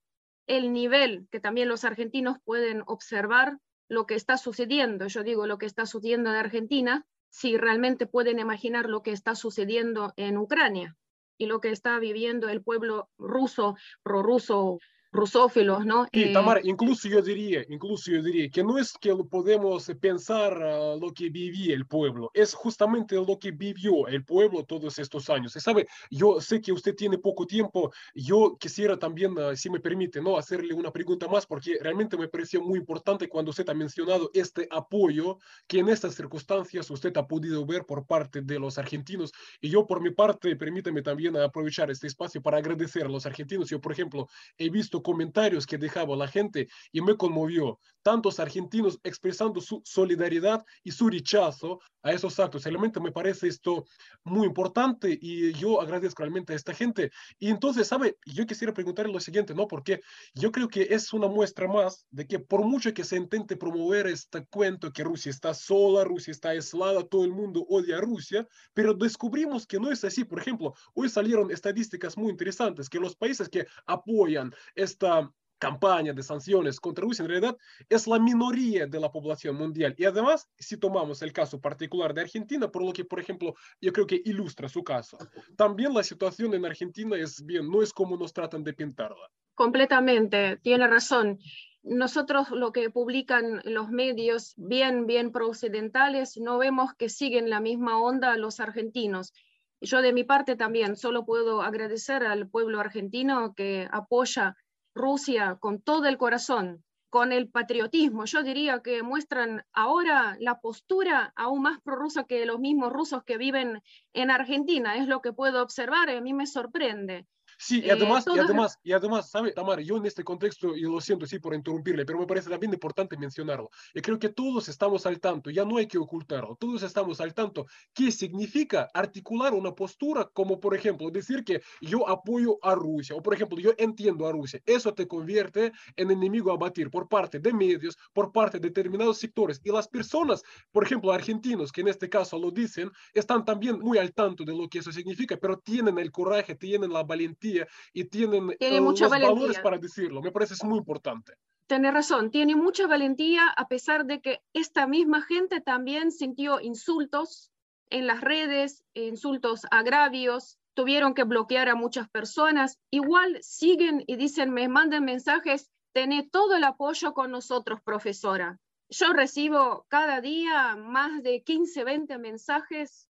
el 0.47 0.73
nivel 0.73 1.27
que 1.31 1.39
también 1.39 1.67
los 1.67 1.83
argentinos 1.83 2.37
pueden 2.43 2.83
observar 2.87 3.59
lo 3.89 4.05
que 4.05 4.15
está 4.15 4.37
sucediendo. 4.37 5.07
Yo 5.07 5.23
digo 5.23 5.47
lo 5.47 5.57
que 5.57 5.65
está 5.65 5.85
sucediendo 5.85 6.29
en 6.29 6.37
Argentina, 6.37 7.05
si 7.29 7.57
realmente 7.57 8.07
pueden 8.07 8.39
imaginar 8.39 8.89
lo 8.89 9.03
que 9.03 9.11
está 9.11 9.35
sucediendo 9.35 10.13
en 10.15 10.37
Ucrania 10.37 10.95
y 11.37 11.45
lo 11.45 11.61
que 11.61 11.69
está 11.69 11.99
viviendo 11.99 12.49
el 12.49 12.63
pueblo 12.63 13.09
ruso, 13.17 13.75
prorruso, 14.01 14.79
rusófilos, 15.11 15.85
¿no? 15.85 16.07
Y 16.11 16.23
eh, 16.23 16.33
Tamara, 16.33 16.61
incluso 16.63 17.07
yo 17.07 17.21
diría, 17.21 17.63
incluso 17.69 18.11
yo 18.11 18.21
diría 18.21 18.49
que 18.49 18.63
no 18.63 18.77
es 18.77 18.93
que 18.99 19.15
podemos 19.29 19.89
pensar 19.99 20.57
uh, 20.57 20.99
lo 20.99 21.11
que 21.13 21.29
vivía 21.29 21.75
el 21.75 21.85
pueblo, 21.85 22.29
es 22.33 22.53
justamente 22.53 23.15
lo 23.15 23.37
que 23.39 23.51
vivió 23.51 24.07
el 24.07 24.23
pueblo 24.23 24.63
todos 24.63 24.99
estos 24.99 25.29
años. 25.29 25.55
Y 25.55 25.59
sabe, 25.59 25.87
yo 26.09 26.39
sé 26.41 26.61
que 26.61 26.71
usted 26.71 26.95
tiene 26.95 27.17
poco 27.17 27.45
tiempo, 27.45 27.91
yo 28.13 28.57
quisiera 28.59 28.97
también, 28.97 29.37
uh, 29.37 29.55
si 29.55 29.69
me 29.69 29.79
permite, 29.79 30.21
¿no? 30.21 30.37
hacerle 30.37 30.73
una 30.73 30.91
pregunta 30.91 31.27
más, 31.27 31.45
porque 31.45 31.77
realmente 31.81 32.17
me 32.17 32.27
pareció 32.27 32.61
muy 32.61 32.79
importante 32.79 33.29
cuando 33.29 33.51
usted 33.51 33.67
ha 33.69 33.73
mencionado 33.73 34.29
este 34.33 34.67
apoyo 34.71 35.37
que 35.67 35.79
en 35.79 35.89
estas 35.89 36.15
circunstancias 36.15 36.89
usted 36.89 37.15
ha 37.17 37.27
podido 37.27 37.65
ver 37.65 37.85
por 37.85 38.05
parte 38.05 38.41
de 38.41 38.59
los 38.59 38.77
argentinos. 38.77 39.31
Y 39.61 39.69
yo 39.69 39.85
por 39.85 40.01
mi 40.01 40.11
parte, 40.11 40.55
permítame 40.55 41.01
también 41.01 41.35
aprovechar 41.37 41.89
este 41.91 42.07
espacio 42.07 42.41
para 42.41 42.57
agradecer 42.57 43.05
a 43.05 43.09
los 43.09 43.25
argentinos. 43.25 43.69
Yo, 43.69 43.79
por 43.79 43.91
ejemplo, 43.91 44.27
he 44.57 44.69
visto 44.69 44.96
comentarios 45.01 45.65
que 45.65 45.77
dejaba 45.77 46.15
la 46.15 46.27
gente 46.27 46.67
y 46.91 47.01
me 47.01 47.15
conmovió. 47.15 47.79
Tantos 48.01 48.39
argentinos 48.39 48.99
expresando 49.03 49.59
su 49.59 49.81
solidaridad 49.83 50.63
y 50.83 50.91
su 50.91 51.09
rechazo 51.09 51.79
a 52.01 52.13
esos 52.13 52.39
actos. 52.39 52.63
Realmente 52.63 52.99
me 52.99 53.11
parece 53.11 53.47
esto 53.47 53.85
muy 54.23 54.47
importante 54.47 55.17
y 55.21 55.51
yo 55.53 55.81
agradezco 55.81 56.23
realmente 56.23 56.53
a 56.53 56.55
esta 56.55 56.73
gente. 56.73 57.11
Y 57.37 57.49
entonces, 57.49 57.87
¿sabe? 57.87 58.17
Yo 58.25 58.45
quisiera 58.45 58.73
preguntarle 58.73 59.11
lo 59.11 59.19
siguiente, 59.19 59.53
¿no? 59.53 59.67
Porque 59.67 60.01
yo 60.33 60.51
creo 60.51 60.69
que 60.69 60.87
es 60.89 61.11
una 61.11 61.27
muestra 61.27 61.67
más 61.67 62.05
de 62.09 62.25
que 62.25 62.39
por 62.39 62.63
mucho 62.63 62.93
que 62.93 63.03
se 63.03 63.17
intente 63.17 63.57
promover 63.57 64.07
este 64.07 64.45
cuento 64.47 64.93
que 64.93 65.03
Rusia 65.03 65.29
está 65.29 65.53
sola, 65.53 66.03
Rusia 66.03 66.31
está 66.31 66.49
aislada, 66.49 67.03
todo 67.03 67.25
el 67.25 67.31
mundo 67.31 67.65
odia 67.69 67.97
a 67.97 68.01
Rusia, 68.01 68.47
pero 68.73 68.93
descubrimos 68.93 69.67
que 69.67 69.79
no 69.79 69.91
es 69.91 70.03
así. 70.03 70.23
Por 70.23 70.39
ejemplo, 70.39 70.73
hoy 70.93 71.09
salieron 71.09 71.51
estadísticas 71.51 72.17
muy 72.17 72.29
interesantes 72.29 72.89
que 72.89 72.99
los 72.99 73.15
países 73.15 73.49
que 73.49 73.67
apoyan 73.85 74.53
esta 74.88 75.32
campaña 75.60 76.13
de 76.13 76.24
sanciones 76.24 76.79
contra 76.79 77.03
Rusia 77.03 77.24
en 77.24 77.29
realidad 77.29 77.58
es 77.89 78.08
la 78.08 78.20
minoría 78.20 78.86
de 78.86 79.00
la 79.00 79.12
población 79.12 79.56
mundial. 79.56 79.96
Y 79.98 80.06
además, 80.06 80.48
si 80.58 80.77
tomamos 80.77 81.22
el 81.22 81.34
caso 81.34 81.60
particular 81.60 82.13
de 82.13 82.22
Argentina, 82.22 82.72
por 82.72 82.84
lo 82.84 82.94
que, 82.94 83.06
por 83.06 83.20
ejemplo, 83.20 83.56
yo 83.82 83.91
creo 83.91 84.08
que 84.08 84.22
ilustra 84.24 84.70
su 84.70 84.84
caso, 84.84 85.17
también 85.56 85.94
la 85.94 86.03
situación 86.03 86.53
en 86.53 86.65
Argentina 86.65 87.15
es 87.17 87.44
bien, 87.46 87.70
no 87.70 87.82
es 87.82 87.91
como 87.91 88.17
nos 88.17 88.34
tratan 88.34 88.63
de 88.63 88.74
pintarla. 88.74 89.29
Completamente, 89.56 90.58
tiene 90.58 90.88
razón. 90.88 91.39
Nosotros 91.82 92.51
lo 92.51 92.72
que 92.72 92.89
publican 92.89 93.62
los 93.63 93.89
medios 93.89 94.53
bien, 94.58 95.08
bien 95.08 95.32
pro-occidentales, 95.32 96.38
no 96.38 96.58
vemos 96.58 96.94
que 96.96 97.10
siguen 97.10 97.50
la 97.50 97.62
misma 97.62 98.00
onda 98.00 98.38
los 98.38 98.60
argentinos. 98.60 99.34
Yo 99.79 100.01
de 100.01 100.12
mi 100.12 100.24
parte 100.24 100.56
también 100.56 100.96
solo 100.96 101.25
puedo 101.25 101.62
agradecer 101.62 102.24
al 102.24 102.50
pueblo 102.50 102.79
argentino 102.79 103.53
que 103.56 103.88
apoya 103.91 104.56
Rusia 104.97 105.57
con 105.59 105.81
todo 105.81 106.07
el 106.07 106.17
corazón, 106.17 106.83
con 107.09 107.31
el 107.31 107.49
patriotismo. 107.49 108.25
Yo 108.25 108.43
diría 108.43 108.81
que 108.81 109.03
muestran 109.03 109.63
ahora 109.71 110.35
la 110.39 110.59
postura 110.59 111.31
aún 111.35 111.61
más 111.61 111.79
prorrusa 111.81 112.25
que 112.25 112.45
los 112.45 112.59
mismos 112.59 112.91
rusos 112.91 113.23
que 113.23 113.37
viven 113.37 113.81
en 114.13 114.31
Argentina. 114.31 114.97
Es 114.97 115.07
lo 115.07 115.21
que 115.21 115.33
puedo 115.33 115.63
observar 115.63 116.09
a 116.09 116.21
mí 116.21 116.33
me 116.33 116.47
sorprende. 116.47 117.25
Sí, 117.59 117.81
y 117.83 117.89
además, 117.89 118.25
y 118.33 118.37
además, 118.37 118.77
y 118.83 118.91
además, 118.91 119.31
¿sabe, 119.31 119.51
Tamara? 119.51 119.81
Yo 119.81 119.97
en 119.97 120.05
este 120.05 120.23
contexto, 120.23 120.75
y 120.75 120.81
lo 120.81 121.01
siento 121.01 121.25
sí 121.25 121.39
por 121.39 121.55
interrumpirle, 121.55 122.05
pero 122.05 122.19
me 122.19 122.27
parece 122.27 122.49
también 122.49 122.71
importante 122.71 123.17
mencionarlo. 123.17 123.69
Y 123.95 124.01
creo 124.01 124.19
que 124.19 124.29
todos 124.29 124.69
estamos 124.69 125.05
al 125.07 125.19
tanto, 125.19 125.49
ya 125.49 125.65
no 125.65 125.77
hay 125.77 125.87
que 125.87 125.97
ocultarlo, 125.97 126.55
todos 126.59 126.83
estamos 126.83 127.19
al 127.19 127.33
tanto 127.33 127.65
qué 127.93 128.11
significa 128.11 128.87
articular 128.93 129.53
una 129.55 129.73
postura 129.73 130.29
como, 130.33 130.59
por 130.59 130.75
ejemplo, 130.75 131.09
decir 131.09 131.43
que 131.43 131.61
yo 131.81 132.07
apoyo 132.07 132.59
a 132.61 132.75
Rusia, 132.75 133.15
o 133.15 133.23
por 133.23 133.33
ejemplo, 133.33 133.57
yo 133.59 133.71
entiendo 133.77 134.27
a 134.27 134.31
Rusia. 134.31 134.61
Eso 134.65 134.93
te 134.93 135.07
convierte 135.07 135.71
en 135.95 136.11
enemigo 136.11 136.51
a 136.51 136.57
batir 136.57 136.91
por 136.91 137.07
parte 137.07 137.39
de 137.39 137.53
medios, 137.53 137.97
por 138.13 138.31
parte 138.31 138.59
de 138.59 138.67
determinados 138.67 139.17
sectores. 139.17 139.59
Y 139.63 139.71
las 139.71 139.87
personas, 139.87 140.43
por 140.71 140.83
ejemplo, 140.83 141.11
argentinos, 141.11 141.71
que 141.71 141.81
en 141.81 141.87
este 141.87 142.07
caso 142.07 142.37
lo 142.37 142.51
dicen, 142.51 142.91
están 143.13 143.43
también 143.43 143.79
muy 143.79 143.97
al 143.97 144.13
tanto 144.13 144.43
de 144.43 144.55
lo 144.55 144.69
que 144.69 144.79
eso 144.79 144.91
significa, 144.91 145.37
pero 145.37 145.57
tienen 145.57 145.97
el 145.97 146.11
coraje, 146.11 146.53
tienen 146.53 146.93
la 146.93 147.03
valentía 147.03 147.46
y 147.93 148.03
tienen 148.05 148.55
tiene 148.59 148.79
uh, 148.81 148.91
los 148.91 149.09
valores 149.09 149.59
para 149.59 149.77
decirlo. 149.77 150.21
Me 150.21 150.31
parece 150.31 150.53
es 150.53 150.63
muy 150.63 150.77
importante. 150.77 151.33
Tiene 151.67 151.91
razón, 151.91 152.31
tiene 152.31 152.55
mucha 152.55 152.87
valentía 152.87 153.49
a 153.49 153.67
pesar 153.67 154.05
de 154.05 154.21
que 154.21 154.41
esta 154.53 154.87
misma 154.87 155.21
gente 155.21 155.59
también 155.59 156.11
sintió 156.11 156.61
insultos 156.61 157.51
en 157.89 158.07
las 158.07 158.21
redes, 158.21 158.83
insultos 158.93 159.65
agravios, 159.69 160.57
tuvieron 160.73 161.13
que 161.13 161.23
bloquear 161.23 161.69
a 161.69 161.75
muchas 161.75 162.09
personas. 162.09 162.79
Igual 162.89 163.37
siguen 163.41 164.03
y 164.07 164.15
dicen, 164.15 164.51
me 164.51 164.67
mandan 164.69 165.03
mensajes, 165.03 165.69
Tené 165.97 166.29
todo 166.31 166.55
el 166.55 166.63
apoyo 166.63 167.15
con 167.15 167.31
nosotros, 167.31 167.81
profesora. 167.81 168.59
Yo 168.87 169.13
recibo 169.13 169.87
cada 169.89 170.21
día 170.21 170.75
más 170.75 171.23
de 171.23 171.41
15, 171.41 171.83
20 171.83 172.19
mensajes 172.19 173.07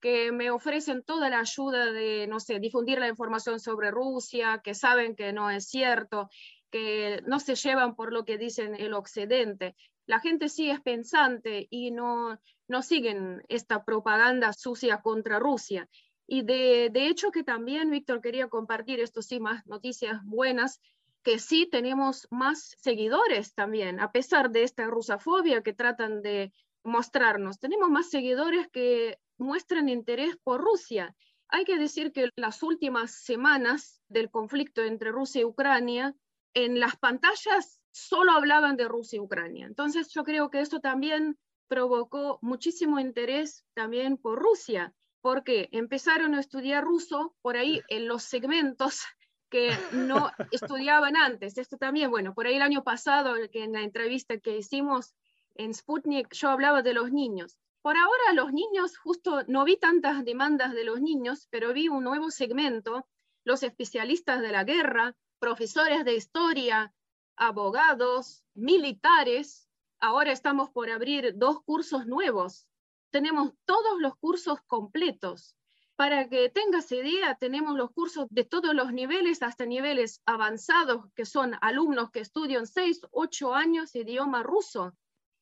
que 0.00 0.32
me 0.32 0.50
ofrecen 0.50 1.02
toda 1.02 1.30
la 1.30 1.40
ayuda 1.40 1.92
de, 1.92 2.26
no 2.28 2.40
sé, 2.40 2.58
difundir 2.60 2.98
la 2.98 3.08
información 3.08 3.60
sobre 3.60 3.90
Rusia, 3.90 4.60
que 4.62 4.74
saben 4.74 5.16
que 5.16 5.32
no 5.32 5.50
es 5.50 5.68
cierto, 5.68 6.28
que 6.70 7.22
no 7.26 7.40
se 7.40 7.54
llevan 7.54 7.96
por 7.96 8.12
lo 8.12 8.24
que 8.24 8.38
dicen 8.38 8.74
el 8.74 8.94
Occidente. 8.94 9.74
La 10.06 10.20
gente 10.20 10.48
sí 10.48 10.70
es 10.70 10.80
pensante 10.80 11.66
y 11.70 11.90
no, 11.90 12.38
no 12.68 12.82
siguen 12.82 13.42
esta 13.48 13.84
propaganda 13.84 14.52
sucia 14.52 15.00
contra 15.02 15.38
Rusia. 15.38 15.88
Y 16.26 16.42
de, 16.42 16.90
de 16.92 17.08
hecho 17.08 17.30
que 17.30 17.42
también, 17.42 17.90
Víctor, 17.90 18.20
quería 18.20 18.48
compartir 18.48 19.00
esto 19.00 19.22
sí, 19.22 19.40
más 19.40 19.66
noticias 19.66 20.20
buenas, 20.24 20.80
que 21.22 21.38
sí 21.38 21.66
tenemos 21.70 22.28
más 22.30 22.76
seguidores 22.78 23.54
también, 23.54 24.00
a 24.00 24.12
pesar 24.12 24.50
de 24.50 24.62
esta 24.62 24.86
rusafobia 24.86 25.62
que 25.62 25.72
tratan 25.72 26.22
de 26.22 26.52
mostrarnos. 26.84 27.58
Tenemos 27.58 27.90
más 27.90 28.10
seguidores 28.10 28.68
que 28.68 29.18
muestran 29.38 29.88
interés 29.88 30.36
por 30.42 30.60
Rusia. 30.60 31.14
Hay 31.48 31.64
que 31.64 31.78
decir 31.78 32.12
que 32.12 32.30
las 32.36 32.62
últimas 32.62 33.22
semanas 33.22 34.02
del 34.08 34.30
conflicto 34.30 34.82
entre 34.82 35.12
Rusia 35.12 35.42
y 35.42 35.44
Ucrania, 35.44 36.14
en 36.54 36.80
las 36.80 36.96
pantallas 36.96 37.80
solo 37.90 38.32
hablaban 38.32 38.76
de 38.76 38.88
Rusia 38.88 39.16
y 39.16 39.20
Ucrania. 39.20 39.66
Entonces 39.66 40.08
yo 40.12 40.24
creo 40.24 40.50
que 40.50 40.60
esto 40.60 40.80
también 40.80 41.38
provocó 41.68 42.38
muchísimo 42.42 42.98
interés 42.98 43.64
también 43.74 44.16
por 44.16 44.38
Rusia, 44.38 44.94
porque 45.20 45.68
empezaron 45.72 46.34
a 46.34 46.40
estudiar 46.40 46.84
ruso 46.84 47.34
por 47.42 47.56
ahí 47.56 47.82
en 47.88 48.08
los 48.08 48.22
segmentos 48.22 49.02
que 49.50 49.70
no 49.92 50.30
estudiaban 50.52 51.16
antes. 51.16 51.58
Esto 51.58 51.76
también, 51.76 52.10
bueno, 52.10 52.34
por 52.34 52.46
ahí 52.46 52.56
el 52.56 52.62
año 52.62 52.84
pasado, 52.84 53.34
que 53.50 53.64
en 53.64 53.72
la 53.72 53.82
entrevista 53.82 54.38
que 54.38 54.58
hicimos 54.58 55.14
en 55.58 55.74
Sputnik, 55.74 56.32
yo 56.32 56.50
hablaba 56.50 56.82
de 56.82 56.94
los 56.94 57.12
niños. 57.12 57.58
Por 57.82 57.96
ahora 57.96 58.32
los 58.32 58.52
niños, 58.52 58.96
justo 58.96 59.42
no 59.48 59.64
vi 59.64 59.76
tantas 59.76 60.24
demandas 60.24 60.72
de 60.72 60.84
los 60.84 61.00
niños, 61.00 61.48
pero 61.50 61.72
vi 61.72 61.88
un 61.88 62.04
nuevo 62.04 62.30
segmento, 62.30 63.08
los 63.44 63.62
especialistas 63.64 64.40
de 64.40 64.52
la 64.52 64.62
guerra, 64.62 65.16
profesores 65.40 66.04
de 66.04 66.14
historia, 66.14 66.94
abogados, 67.36 68.44
militares. 68.54 69.68
Ahora 70.00 70.30
estamos 70.30 70.70
por 70.70 70.90
abrir 70.90 71.32
dos 71.36 71.60
cursos 71.64 72.06
nuevos. 72.06 72.68
Tenemos 73.10 73.52
todos 73.64 74.00
los 74.00 74.16
cursos 74.16 74.60
completos. 74.66 75.56
Para 75.96 76.28
que 76.28 76.50
tengas 76.50 76.92
idea, 76.92 77.34
tenemos 77.34 77.76
los 77.76 77.90
cursos 77.90 78.28
de 78.30 78.44
todos 78.44 78.74
los 78.74 78.92
niveles 78.92 79.42
hasta 79.42 79.66
niveles 79.66 80.22
avanzados, 80.24 81.06
que 81.16 81.24
son 81.24 81.56
alumnos 81.60 82.12
que 82.12 82.20
estudian 82.20 82.68
seis, 82.68 83.00
ocho 83.10 83.54
años 83.54 83.96
idioma 83.96 84.44
ruso 84.44 84.94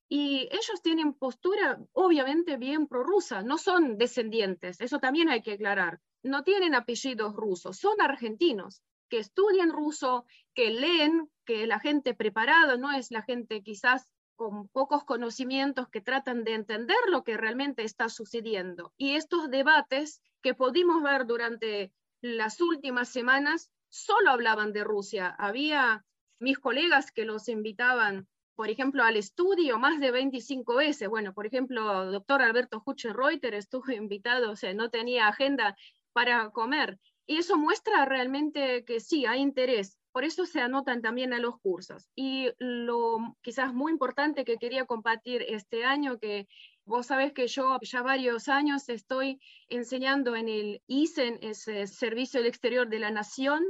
y 0.08 0.48
ellos 0.52 0.82
tienen 0.82 1.14
postura 1.14 1.78
obviamente 1.92 2.56
bien 2.56 2.86
prorrusa, 2.86 3.42
no 3.42 3.58
son 3.58 3.98
descendientes, 3.98 4.80
eso 4.80 4.98
también 4.98 5.28
hay 5.28 5.42
que 5.42 5.52
aclarar. 5.52 6.00
No 6.22 6.42
tienen 6.42 6.74
apellidos 6.74 7.34
rusos, 7.34 7.78
son 7.78 8.00
argentinos 8.00 8.82
que 9.08 9.18
estudian 9.18 9.70
ruso, 9.70 10.26
que 10.54 10.70
leen, 10.70 11.30
que 11.44 11.66
la 11.66 11.78
gente 11.78 12.14
preparada 12.14 12.76
no 12.76 12.92
es 12.92 13.10
la 13.10 13.22
gente 13.22 13.62
quizás 13.62 14.08
con 14.34 14.68
pocos 14.68 15.04
conocimientos 15.04 15.88
que 15.88 16.00
tratan 16.00 16.44
de 16.44 16.54
entender 16.54 16.96
lo 17.08 17.24
que 17.24 17.36
realmente 17.36 17.84
está 17.84 18.08
sucediendo. 18.08 18.92
Y 18.96 19.12
estos 19.12 19.50
debates 19.50 20.20
que 20.42 20.54
pudimos 20.54 21.02
ver 21.02 21.26
durante 21.26 21.92
las 22.20 22.60
últimas 22.60 23.08
semanas 23.08 23.70
solo 23.88 24.30
hablaban 24.30 24.72
de 24.72 24.84
Rusia. 24.84 25.34
Había 25.38 26.04
mis 26.38 26.58
colegas 26.58 27.12
que 27.12 27.24
los 27.24 27.48
invitaban 27.48 28.28
por 28.56 28.70
ejemplo, 28.70 29.04
al 29.04 29.16
estudio 29.16 29.78
más 29.78 30.00
de 30.00 30.10
25 30.10 30.74
veces. 30.76 31.08
Bueno, 31.08 31.34
por 31.34 31.46
ejemplo, 31.46 32.10
doctor 32.10 32.42
Alberto 32.42 32.82
Huchen-Reuter 32.84 33.54
estuvo 33.54 33.84
invitado, 33.92 34.50
o 34.50 34.56
sea, 34.56 34.74
no 34.74 34.90
tenía 34.90 35.28
agenda 35.28 35.76
para 36.12 36.50
comer. 36.50 36.98
Y 37.26 37.36
eso 37.36 37.58
muestra 37.58 38.04
realmente 38.06 38.84
que 38.84 39.00
sí, 39.00 39.26
hay 39.26 39.40
interés. 39.40 39.98
Por 40.12 40.24
eso 40.24 40.46
se 40.46 40.60
anotan 40.60 41.02
también 41.02 41.34
a 41.34 41.38
los 41.38 41.60
cursos. 41.60 42.08
Y 42.14 42.48
lo 42.58 43.36
quizás 43.42 43.74
muy 43.74 43.92
importante 43.92 44.44
que 44.44 44.56
quería 44.56 44.86
compartir 44.86 45.44
este 45.46 45.84
año, 45.84 46.18
que 46.18 46.48
vos 46.86 47.06
sabés 47.06 47.32
que 47.32 47.48
yo 47.48 47.78
ya 47.82 48.00
varios 48.02 48.48
años 48.48 48.88
estoy 48.88 49.40
enseñando 49.68 50.34
en 50.36 50.48
el 50.48 50.82
ISEN, 50.86 51.38
ese 51.42 51.86
Servicio 51.86 52.40
del 52.40 52.48
Exterior 52.48 52.88
de 52.88 53.00
la 53.00 53.10
Nación, 53.10 53.62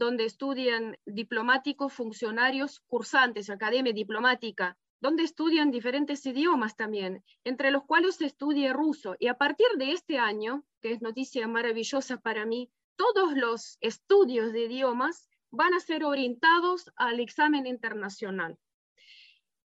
donde 0.00 0.24
estudian 0.24 0.96
diplomáticos, 1.04 1.92
funcionarios, 1.92 2.80
cursantes, 2.88 3.50
academia 3.50 3.92
diplomática, 3.92 4.78
donde 4.98 5.24
estudian 5.24 5.70
diferentes 5.70 6.24
idiomas 6.24 6.74
también, 6.74 7.22
entre 7.44 7.70
los 7.70 7.84
cuales 7.84 8.16
se 8.16 8.24
estudia 8.24 8.72
ruso. 8.72 9.14
Y 9.18 9.26
a 9.26 9.36
partir 9.36 9.66
de 9.76 9.92
este 9.92 10.18
año, 10.18 10.64
que 10.80 10.92
es 10.92 11.02
noticia 11.02 11.46
maravillosa 11.48 12.16
para 12.16 12.46
mí, 12.46 12.70
todos 12.96 13.34
los 13.34 13.76
estudios 13.82 14.54
de 14.54 14.64
idiomas 14.64 15.28
van 15.50 15.74
a 15.74 15.80
ser 15.80 16.02
orientados 16.04 16.90
al 16.96 17.20
examen 17.20 17.66
internacional. 17.66 18.56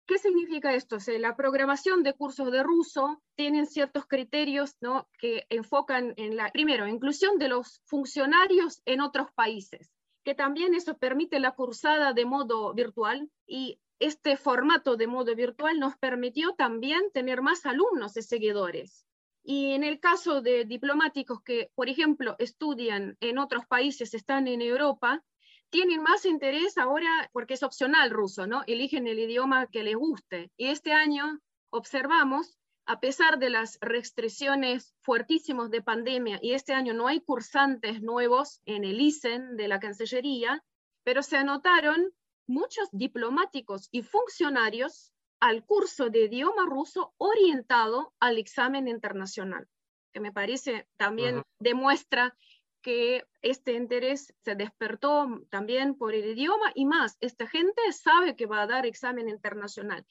¿Qué 0.05 0.17
significa 0.17 0.73
esto? 0.73 0.97
la 1.19 1.35
programación 1.35 2.03
de 2.03 2.13
cursos 2.13 2.53
de 2.53 2.63
ruso 2.63 3.21
tienen 3.35 3.65
ciertos 3.65 4.05
criterios 4.05 4.77
¿no? 4.79 5.09
que 5.19 5.45
enfocan 5.49 6.13
en 6.15 6.37
la, 6.37 6.49
primero, 6.53 6.87
inclusión 6.87 7.37
de 7.37 7.49
los 7.49 7.81
funcionarios 7.85 8.81
en 8.85 9.01
otros 9.01 9.29
países 9.33 9.91
que 10.23 10.35
también 10.35 10.73
eso 10.73 10.97
permite 10.97 11.39
la 11.39 11.51
cursada 11.51 12.13
de 12.13 12.25
modo 12.25 12.73
virtual 12.73 13.29
y 13.45 13.79
este 13.99 14.35
formato 14.37 14.97
de 14.97 15.07
modo 15.07 15.35
virtual 15.35 15.79
nos 15.79 15.95
permitió 15.97 16.53
también 16.55 17.01
tener 17.13 17.41
más 17.41 17.65
alumnos 17.65 18.17
y 18.17 18.23
seguidores. 18.23 19.05
Y 19.43 19.73
en 19.73 19.83
el 19.83 19.99
caso 19.99 20.41
de 20.41 20.65
diplomáticos 20.65 21.41
que, 21.43 21.71
por 21.75 21.89
ejemplo, 21.89 22.35
estudian 22.39 23.17
en 23.19 23.37
otros 23.37 23.65
países, 23.65 24.13
están 24.13 24.47
en 24.47 24.61
Europa, 24.61 25.23
tienen 25.69 26.03
más 26.03 26.25
interés 26.25 26.77
ahora 26.77 27.29
porque 27.31 27.53
es 27.55 27.63
opcional 27.63 28.11
ruso, 28.11 28.45
¿no? 28.45 28.63
Eligen 28.67 29.07
el 29.07 29.19
idioma 29.19 29.67
que 29.67 29.83
les 29.83 29.95
guste. 29.95 30.51
Y 30.57 30.67
este 30.67 30.93
año 30.93 31.39
observamos 31.69 32.57
a 32.91 32.99
pesar 32.99 33.39
de 33.39 33.49
las 33.49 33.77
restricciones 33.79 34.93
fuertísimas 34.99 35.71
de 35.71 35.81
pandemia, 35.81 36.39
y 36.41 36.51
este 36.51 36.73
año 36.73 36.93
no 36.93 37.07
hay 37.07 37.21
cursantes 37.21 38.01
nuevos 38.01 38.59
en 38.65 38.83
el 38.83 38.99
ISEN 38.99 39.55
de 39.55 39.69
la 39.69 39.79
Cancillería, 39.79 40.61
pero 41.05 41.23
se 41.23 41.37
anotaron 41.37 42.13
muchos 42.47 42.89
diplomáticos 42.91 43.87
y 43.93 44.01
funcionarios 44.01 45.13
al 45.39 45.63
curso 45.63 46.09
de 46.09 46.25
idioma 46.25 46.65
ruso 46.65 47.13
orientado 47.17 48.13
al 48.19 48.37
examen 48.37 48.89
internacional, 48.89 49.69
que 50.11 50.19
me 50.19 50.33
parece 50.33 50.85
también 50.97 51.43
demuestra 51.59 52.35
que 52.81 53.23
este 53.41 53.71
interés 53.71 54.33
se 54.43 54.55
despertó 54.55 55.29
también 55.49 55.95
por 55.95 56.13
el 56.13 56.25
idioma 56.25 56.73
y 56.75 56.83
más, 56.83 57.15
esta 57.21 57.47
gente 57.47 57.81
sabe 57.93 58.35
que 58.35 58.47
va 58.47 58.63
a 58.63 58.67
dar 58.67 58.85
examen 58.85 59.29
internacional. 59.29 60.05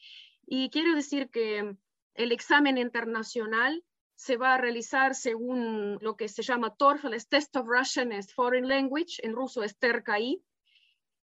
Y 0.47 0.71
quiero 0.71 0.95
decir 0.95 1.29
que 1.29 1.77
el 2.15 2.33
examen 2.33 2.79
internacional 2.79 3.85
se 4.15 4.37
va 4.37 4.55
a 4.55 4.59
realizar 4.59 5.15
según 5.15 5.99
lo 6.03 6.17
que 6.17 6.29
se 6.29 6.43
llama 6.43 6.75
TOEFL, 6.75 7.15
Test 7.29 7.57
of 7.57 7.67
Russian 7.67 8.13
as 8.13 8.35
Foreign 8.35 8.69
Language, 8.69 9.21
en 9.23 9.35
ruso 9.35 9.63
es 9.63 9.79
TERKI, 9.79 10.43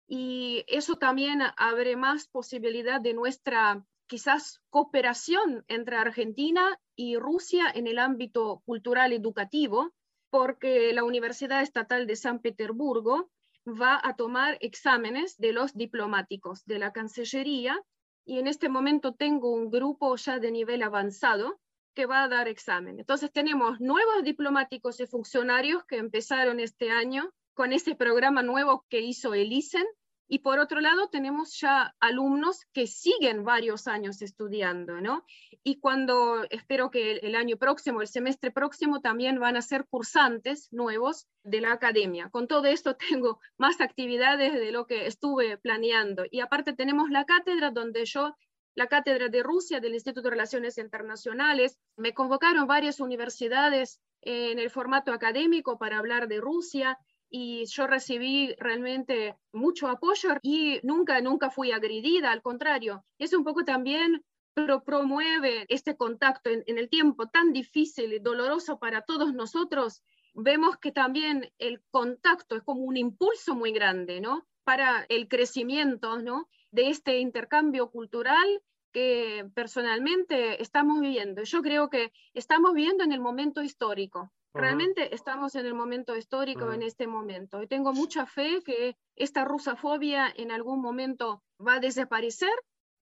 y 0.08 0.64
eso 0.68 0.96
también 0.96 1.42
abre 1.58 1.96
más 1.96 2.28
posibilidad 2.28 3.02
de 3.02 3.14
nuestra 3.14 3.84
quizás 4.06 4.62
cooperación 4.70 5.66
entre 5.68 5.96
Argentina 5.96 6.80
y 6.96 7.18
Rusia 7.18 7.72
en 7.74 7.88
el 7.88 7.98
ámbito 7.98 8.62
cultural 8.66 9.12
educativo, 9.12 9.92
porque 10.30 10.94
la 10.94 11.04
Universidad 11.04 11.64
Estatal 11.64 12.06
de 12.06 12.16
San 12.16 12.40
Petersburgo 12.40 13.32
va 13.66 14.00
a 14.04 14.16
tomar 14.16 14.58
exámenes 14.62 15.38
de 15.38 15.54
los 15.54 15.74
diplomáticos 15.74 16.64
de 16.66 16.80
la 16.80 16.92
Cancillería 16.92 17.82
y 18.26 18.40
en 18.40 18.48
este 18.48 18.70
momento 18.70 19.14
tengo 19.14 19.52
un 19.52 19.70
grupo 19.70 20.16
ya 20.16 20.40
de 20.40 20.52
nivel 20.52 20.84
avanzado 20.84 21.60
que 21.94 22.06
va 22.06 22.24
a 22.24 22.28
dar 22.28 22.48
examen. 22.48 23.00
Entonces 23.00 23.32
tenemos 23.32 23.80
nuevos 23.80 24.24
diplomáticos 24.24 25.00
y 25.00 25.08
funcionarios 25.08 25.84
que 25.86 25.98
empezaron 25.98 26.60
este 26.60 26.92
año 26.92 27.32
con 27.54 27.72
ese 27.72 27.96
programa 27.96 28.42
nuevo 28.42 28.86
que 28.90 29.02
hizo 29.02 29.34
el 29.34 29.52
ISEN 29.52 29.86
y 30.28 30.40
por 30.40 30.60
otro 30.60 30.80
lado, 30.80 31.10
tenemos 31.10 31.60
ya 31.60 31.96
alumnos 32.00 32.66
que 32.74 32.88
siguen 32.88 33.44
varios 33.44 33.88
años 33.88 34.22
estudiando, 34.22 35.02
¿no? 35.02 35.26
Y 35.64 35.80
cuando 35.80 36.44
espero 36.50 36.90
que 36.90 37.18
el 37.18 37.36
año 37.36 37.58
próximo, 37.58 38.02
el 38.02 38.08
semestre 38.08 38.52
próximo, 38.52 39.02
también 39.02 39.40
van 39.40 39.58
a 39.58 39.62
ser 39.62 39.86
cursantes 39.86 40.72
nuevos 40.72 41.28
de 41.44 41.62
la 41.62 41.74
academia. 41.74 42.30
Con 42.30 42.48
todo 42.48 42.66
esto 42.66 42.96
tengo 43.10 43.40
más 43.58 43.82
actividades 43.82 44.54
de 44.54 44.72
lo 44.72 44.88
que 44.88 45.08
estuve 45.08 45.58
planeando. 45.58 46.24
Y 46.32 46.40
aparte 46.40 46.74
tenemos 46.74 47.10
la 47.10 47.26
cátedra 47.26 47.72
donde 47.72 48.06
yo 48.06 48.36
la 48.76 48.88
cátedra 48.88 49.30
de 49.30 49.44
Rusia 49.44 49.80
del 49.80 49.94
Instituto 49.94 50.24
de 50.24 50.32
Relaciones 50.32 50.78
Internacionales. 50.78 51.78
Me 51.96 52.14
convocaron 52.14 52.66
varias 52.66 53.00
universidades 53.00 54.02
en 54.22 54.58
el 54.58 54.70
formato 54.70 55.12
académico 55.12 55.78
para 55.78 56.00
hablar 56.00 56.28
de 56.28 56.40
Rusia 56.40 56.98
y 57.36 57.66
yo 57.66 57.88
recibí 57.88 58.54
realmente 58.60 59.36
mucho 59.52 59.88
apoyo 59.88 60.38
y 60.44 60.80
nunca, 60.84 61.20
nunca 61.20 61.50
fui 61.50 61.72
agredida, 61.72 62.32
al 62.32 62.44
contrario, 62.44 63.04
es 63.18 63.34
un 63.34 63.44
poco 63.44 63.66
también 63.66 64.24
pero 64.54 64.84
promueve 64.84 65.66
este 65.68 65.98
contacto 65.98 66.52
en, 66.52 66.78
el 66.78 66.88
tiempo 66.88 67.28
tan 67.28 67.54
difícil 67.54 68.14
y 68.14 68.20
doloroso 68.20 68.78
para 68.78 69.02
todos 69.02 69.34
nosotros, 69.34 70.04
vemos 70.36 70.78
que 70.78 70.92
también 70.92 71.52
el 71.58 71.82
contacto 71.90 72.56
es 72.56 72.62
como 72.62 72.82
un 72.82 72.96
impulso 72.96 73.56
muy 73.56 73.72
grande, 73.72 74.22
¿no? 74.22 74.46
Para 74.64 75.08
el 75.10 75.28
crecimiento, 75.28 76.20
¿no? 76.20 76.48
De 76.70 76.90
este 76.90 77.18
intercambio 77.18 77.90
cultural 77.90 78.62
que 78.92 79.50
personalmente 79.56 80.62
estamos 80.62 81.02
viviendo. 81.02 81.42
Yo 81.42 81.64
creo 81.64 81.90
que 81.90 82.14
estamos 82.36 82.76
viviendo 82.76 83.04
en 83.04 83.12
el 83.12 83.20
momento 83.20 83.64
histórico. 83.64 84.32
Realmente 84.54 85.16
estamos 85.16 85.56
en 85.56 85.66
el 85.66 85.74
momento 85.74 86.16
histórico 86.16 86.72
en 86.72 86.84
este 86.84 87.08
momento. 87.08 87.64
Y 87.64 87.68
tengo 87.68 87.92
mucha 87.92 88.26
fe 88.28 88.62
que 88.64 88.96
esta 89.16 89.46
rusofobia 89.46 90.32
en 90.36 90.52
algún 90.52 90.80
momento 90.80 91.44
va 91.60 91.76
a 91.76 91.80
desaparecer 91.80 92.54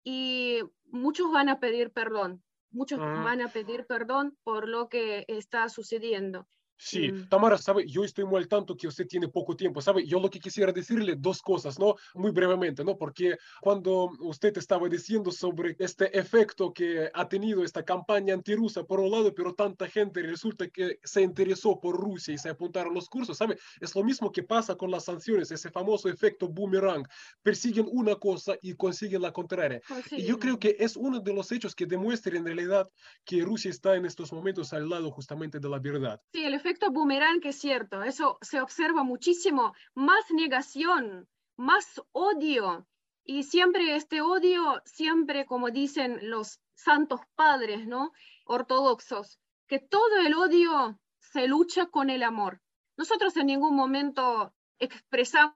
y 0.04 0.60
muchos 0.86 1.32
van 1.32 1.50
a 1.50 1.60
pedir 1.60 1.92
perdón. 1.92 2.44
Muchos 2.72 3.00
van 3.00 3.42
a 3.42 3.50
pedir 3.50 3.86
perdón 3.86 4.38
por 4.44 4.70
lo 4.70 4.88
que 4.88 5.26
está 5.28 5.68
sucediendo. 5.68 6.48
Sí, 6.84 7.12
mm. 7.12 7.30
Tamara, 7.30 7.60
sabe, 7.60 7.88
yo 7.88 8.04
estoy 8.04 8.26
muy 8.26 8.40
al 8.40 8.48
tanto 8.48 8.76
que 8.76 8.88
usted 8.88 9.06
tiene 9.06 9.28
poco 9.28 9.56
tiempo, 9.56 9.82
sabe, 9.82 10.04
yo 10.04 10.20
lo 10.20 10.32
que 10.32 10.40
quisiera 10.40 10.72
decirle 10.72 11.16
dos 11.16 11.40
cosas, 11.40 11.78
¿no? 11.78 11.96
Muy 12.16 12.32
brevemente, 12.32 12.84
¿no? 12.84 12.98
Porque 12.98 13.38
cuando 13.62 14.10
usted 14.22 14.58
estaba 14.58 14.90
diciendo 14.90 15.32
sobre 15.32 15.76
este 15.78 16.18
efecto 16.18 16.74
que 16.74 17.08
ha 17.14 17.30
tenido 17.30 17.64
esta 17.64 17.86
campaña 17.86 18.34
antirrusa 18.34 18.84
por 18.84 19.00
un 19.00 19.12
lado, 19.12 19.32
pero 19.36 19.54
tanta 19.54 19.88
gente 19.88 20.24
resulta 20.24 20.68
que 20.70 20.98
se 21.04 21.22
interesó 21.22 21.80
por 21.80 21.96
Rusia 21.96 22.34
y 22.34 22.40
se 22.40 22.50
apuntaron 22.50 22.96
los 22.96 23.08
cursos, 23.08 23.38
¿sabe? 23.38 23.60
Es 23.80 23.96
lo 23.96 24.04
mismo 24.04 24.32
que 24.32 24.42
pasa 24.42 24.74
con 24.74 24.90
las 24.90 25.06
sanciones, 25.06 25.52
ese 25.52 25.70
famoso 25.70 26.10
efecto 26.10 26.50
boomerang, 26.50 27.08
persiguen 27.44 27.86
una 27.92 28.16
cosa 28.16 28.56
y 28.60 28.74
consiguen 28.74 29.22
la 29.22 29.32
contraria. 29.32 29.82
Y 30.10 30.24
yo 30.24 30.40
creo 30.40 30.58
que 30.58 30.78
es 30.80 30.98
uno 30.98 31.20
de 31.20 31.32
los 31.32 31.52
hechos 31.52 31.76
que 31.76 31.86
demuestra 31.86 32.36
en 32.36 32.46
realidad 32.46 32.90
que 33.24 33.44
Rusia 33.44 33.70
está 33.70 33.96
en 33.96 34.08
estos 34.08 34.34
momentos 34.34 34.74
al 34.74 34.90
lado 34.90 35.12
justamente 35.12 35.60
de 35.60 35.70
la 35.70 35.78
verdad. 35.78 36.20
Sí, 36.34 36.44
el 36.44 36.56
efecto 36.56 36.71
efecto 36.72 36.90
boomerang 36.90 37.42
es 37.44 37.60
cierto, 37.60 38.02
eso 38.02 38.38
se 38.42 38.62
observa 38.62 39.04
muchísimo, 39.04 39.74
más 39.94 40.32
negación, 40.32 41.28
más 41.58 42.02
odio, 42.14 42.88
y 43.26 43.44
siempre 43.44 43.94
este 43.98 44.22
odio, 44.22 44.82
siempre 44.86 45.46
como 45.46 45.70
dicen 45.70 46.30
los 46.30 46.62
santos 46.74 47.20
padres, 47.36 47.86
¿no? 47.88 48.14
Ortodoxos, 48.46 49.38
que 49.68 49.80
todo 49.80 50.20
el 50.26 50.34
odio 50.34 50.98
se 51.20 51.46
lucha 51.46 51.88
con 51.88 52.10
el 52.10 52.24
amor. 52.24 52.62
Nosotros 52.96 53.36
en 53.36 53.48
ningún 53.48 53.76
momento 53.76 54.54
expresamos 54.80 55.56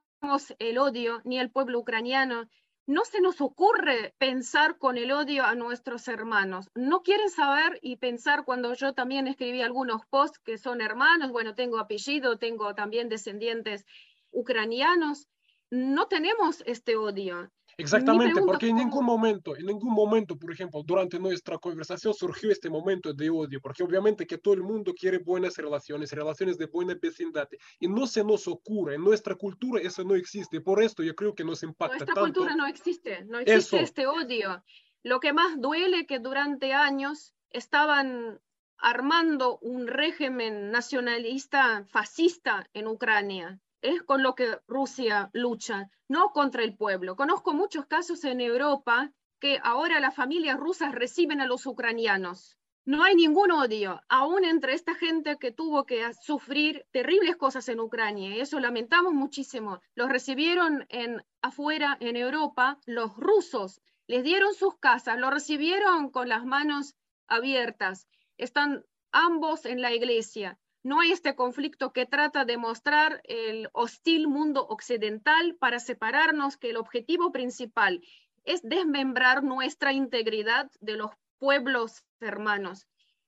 el 0.58 0.76
odio, 0.76 1.22
ni 1.24 1.38
el 1.38 1.50
pueblo 1.50 1.78
ucraniano, 1.78 2.46
no 2.86 3.04
se 3.04 3.20
nos 3.20 3.40
ocurre 3.40 4.14
pensar 4.18 4.78
con 4.78 4.96
el 4.96 5.10
odio 5.10 5.44
a 5.44 5.54
nuestros 5.54 6.06
hermanos. 6.06 6.70
No 6.74 7.02
quieren 7.02 7.30
saber 7.30 7.78
y 7.82 7.96
pensar 7.96 8.44
cuando 8.44 8.74
yo 8.74 8.94
también 8.94 9.26
escribí 9.26 9.60
algunos 9.60 10.06
posts 10.06 10.38
que 10.38 10.56
son 10.56 10.80
hermanos, 10.80 11.32
bueno, 11.32 11.54
tengo 11.54 11.78
apellido, 11.78 12.38
tengo 12.38 12.74
también 12.74 13.08
descendientes 13.08 13.84
ucranianos. 14.30 15.28
No 15.70 16.06
tenemos 16.06 16.62
este 16.66 16.96
odio. 16.96 17.50
Exactamente, 17.78 18.40
porque 18.40 18.68
en 18.68 18.76
ningún 18.76 19.04
momento, 19.04 19.54
en 19.54 19.66
ningún 19.66 19.92
momento, 19.92 20.38
por 20.38 20.50
ejemplo, 20.50 20.82
durante 20.82 21.18
nuestra 21.18 21.58
conversación 21.58 22.14
surgió 22.14 22.50
este 22.50 22.70
momento 22.70 23.12
de 23.12 23.28
odio, 23.28 23.60
porque 23.60 23.82
obviamente 23.82 24.26
que 24.26 24.38
todo 24.38 24.54
el 24.54 24.62
mundo 24.62 24.94
quiere 24.94 25.18
buenas 25.18 25.56
relaciones, 25.56 26.10
relaciones 26.12 26.56
de 26.56 26.66
buena 26.66 26.94
vecindad, 26.94 27.46
y 27.78 27.86
no 27.86 28.06
se 28.06 28.24
nos 28.24 28.48
ocurre, 28.48 28.94
en 28.94 29.04
nuestra 29.04 29.34
cultura 29.34 29.82
eso 29.82 30.04
no 30.04 30.14
existe, 30.14 30.62
por 30.62 30.82
esto 30.82 31.02
yo 31.02 31.14
creo 31.14 31.34
que 31.34 31.44
nos 31.44 31.62
impacta 31.62 31.98
Nuestra 31.98 32.14
cultura 32.14 32.56
no 32.56 32.66
existe, 32.66 33.24
no 33.26 33.40
existe 33.40 33.82
este 33.82 34.06
odio. 34.06 34.64
Lo 35.02 35.20
que 35.20 35.34
más 35.34 35.60
duele 35.60 36.06
que 36.06 36.18
durante 36.18 36.72
años 36.72 37.34
estaban 37.50 38.40
armando 38.78 39.58
un 39.58 39.86
régimen 39.86 40.70
nacionalista 40.70 41.84
fascista 41.84 42.68
en 42.72 42.86
Ucrania 42.86 43.60
es 43.82 44.02
con 44.02 44.22
lo 44.22 44.34
que 44.34 44.58
Rusia 44.66 45.30
lucha, 45.32 45.90
no 46.08 46.30
contra 46.30 46.62
el 46.62 46.76
pueblo. 46.76 47.16
Conozco 47.16 47.52
muchos 47.52 47.86
casos 47.86 48.24
en 48.24 48.40
Europa 48.40 49.12
que 49.38 49.58
ahora 49.62 50.00
las 50.00 50.14
familias 50.14 50.58
rusas 50.58 50.94
reciben 50.94 51.40
a 51.40 51.46
los 51.46 51.66
ucranianos. 51.66 52.56
No 52.84 53.02
hay 53.02 53.16
ningún 53.16 53.50
odio, 53.50 54.00
aún 54.08 54.44
entre 54.44 54.72
esta 54.72 54.94
gente 54.94 55.38
que 55.38 55.50
tuvo 55.50 55.86
que 55.86 56.14
sufrir 56.14 56.86
terribles 56.92 57.36
cosas 57.36 57.68
en 57.68 57.80
Ucrania, 57.80 58.36
eso 58.36 58.60
lamentamos 58.60 59.12
muchísimo. 59.12 59.80
Los 59.96 60.08
recibieron 60.08 60.86
en, 60.88 61.24
afuera, 61.42 61.96
en 61.98 62.16
Europa, 62.16 62.78
los 62.86 63.16
rusos, 63.16 63.80
les 64.06 64.22
dieron 64.22 64.54
sus 64.54 64.76
casas, 64.78 65.18
los 65.18 65.32
recibieron 65.32 66.10
con 66.10 66.28
las 66.28 66.44
manos 66.44 66.94
abiertas. 67.26 68.06
Están 68.38 68.84
ambos 69.10 69.66
en 69.66 69.82
la 69.82 69.92
iglesia 69.92 70.58
no 70.86 71.00
hay 71.00 71.10
este 71.10 71.34
conflicto 71.34 71.92
que 71.92 72.06
trata 72.06 72.44
de 72.44 72.58
mostrar 72.58 73.20
el 73.24 73.68
hostil 73.72 74.28
mundo 74.28 74.64
occidental 74.68 75.56
para 75.56 75.80
separarnos, 75.80 76.56
que 76.56 76.70
el 76.70 76.76
objetivo 76.76 77.32
principal 77.32 78.04
es 78.44 78.62
desmembrar 78.62 79.42
nuestra 79.42 79.92
integridad 79.92 80.70
de 80.78 80.96
los 80.96 81.10
pueblos 81.38 82.04
hermanos 82.20 82.86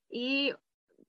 y 0.09 0.53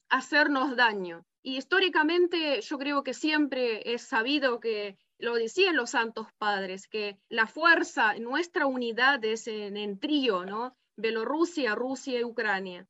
hacernos 0.08 0.74
daño. 0.74 1.24
Y 1.40 1.56
históricamente 1.56 2.60
yo 2.62 2.78
creo 2.78 3.04
que 3.04 3.14
siempre 3.14 3.94
es 3.94 4.02
sabido 4.02 4.58
que 4.58 4.98
lo 5.18 5.36
decían 5.36 5.76
los 5.76 5.90
santos 5.90 6.26
padres, 6.36 6.88
que 6.88 7.16
la 7.28 7.46
fuerza, 7.46 8.14
nuestra 8.14 8.66
unidad 8.66 9.24
es 9.24 9.46
en, 9.46 9.76
en 9.76 10.00
trío, 10.00 10.44
¿no? 10.44 10.76
Bielorrusia, 10.96 11.76
Rusia 11.76 12.18
y 12.18 12.24
Ucrania. 12.24 12.88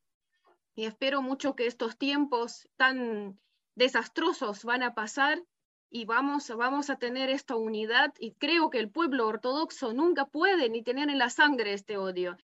Y 0.74 0.86
espero 0.86 1.20
mucho 1.20 1.54
que 1.54 1.66
estos 1.66 1.98
tiempos 1.98 2.66
tan 2.78 3.38
desastrosos 3.80 4.62
van 4.64 4.82
a 4.82 4.94
pasar 4.94 5.42
y 5.90 6.04
vamos, 6.04 6.50
vamos 6.54 6.90
a 6.90 6.96
tener 6.96 7.30
esta 7.30 7.56
unidad 7.56 8.12
y 8.18 8.34
creo 8.34 8.68
que 8.68 8.78
el 8.78 8.90
pueblo 8.90 9.26
ortodoxo 9.26 9.94
nunca 9.94 10.26
puede 10.26 10.68
ni 10.68 10.82
tener 10.82 11.08
en 11.08 11.18
la 11.18 11.30
sangre 11.30 11.72
este 11.72 11.96
odio. 11.96 12.36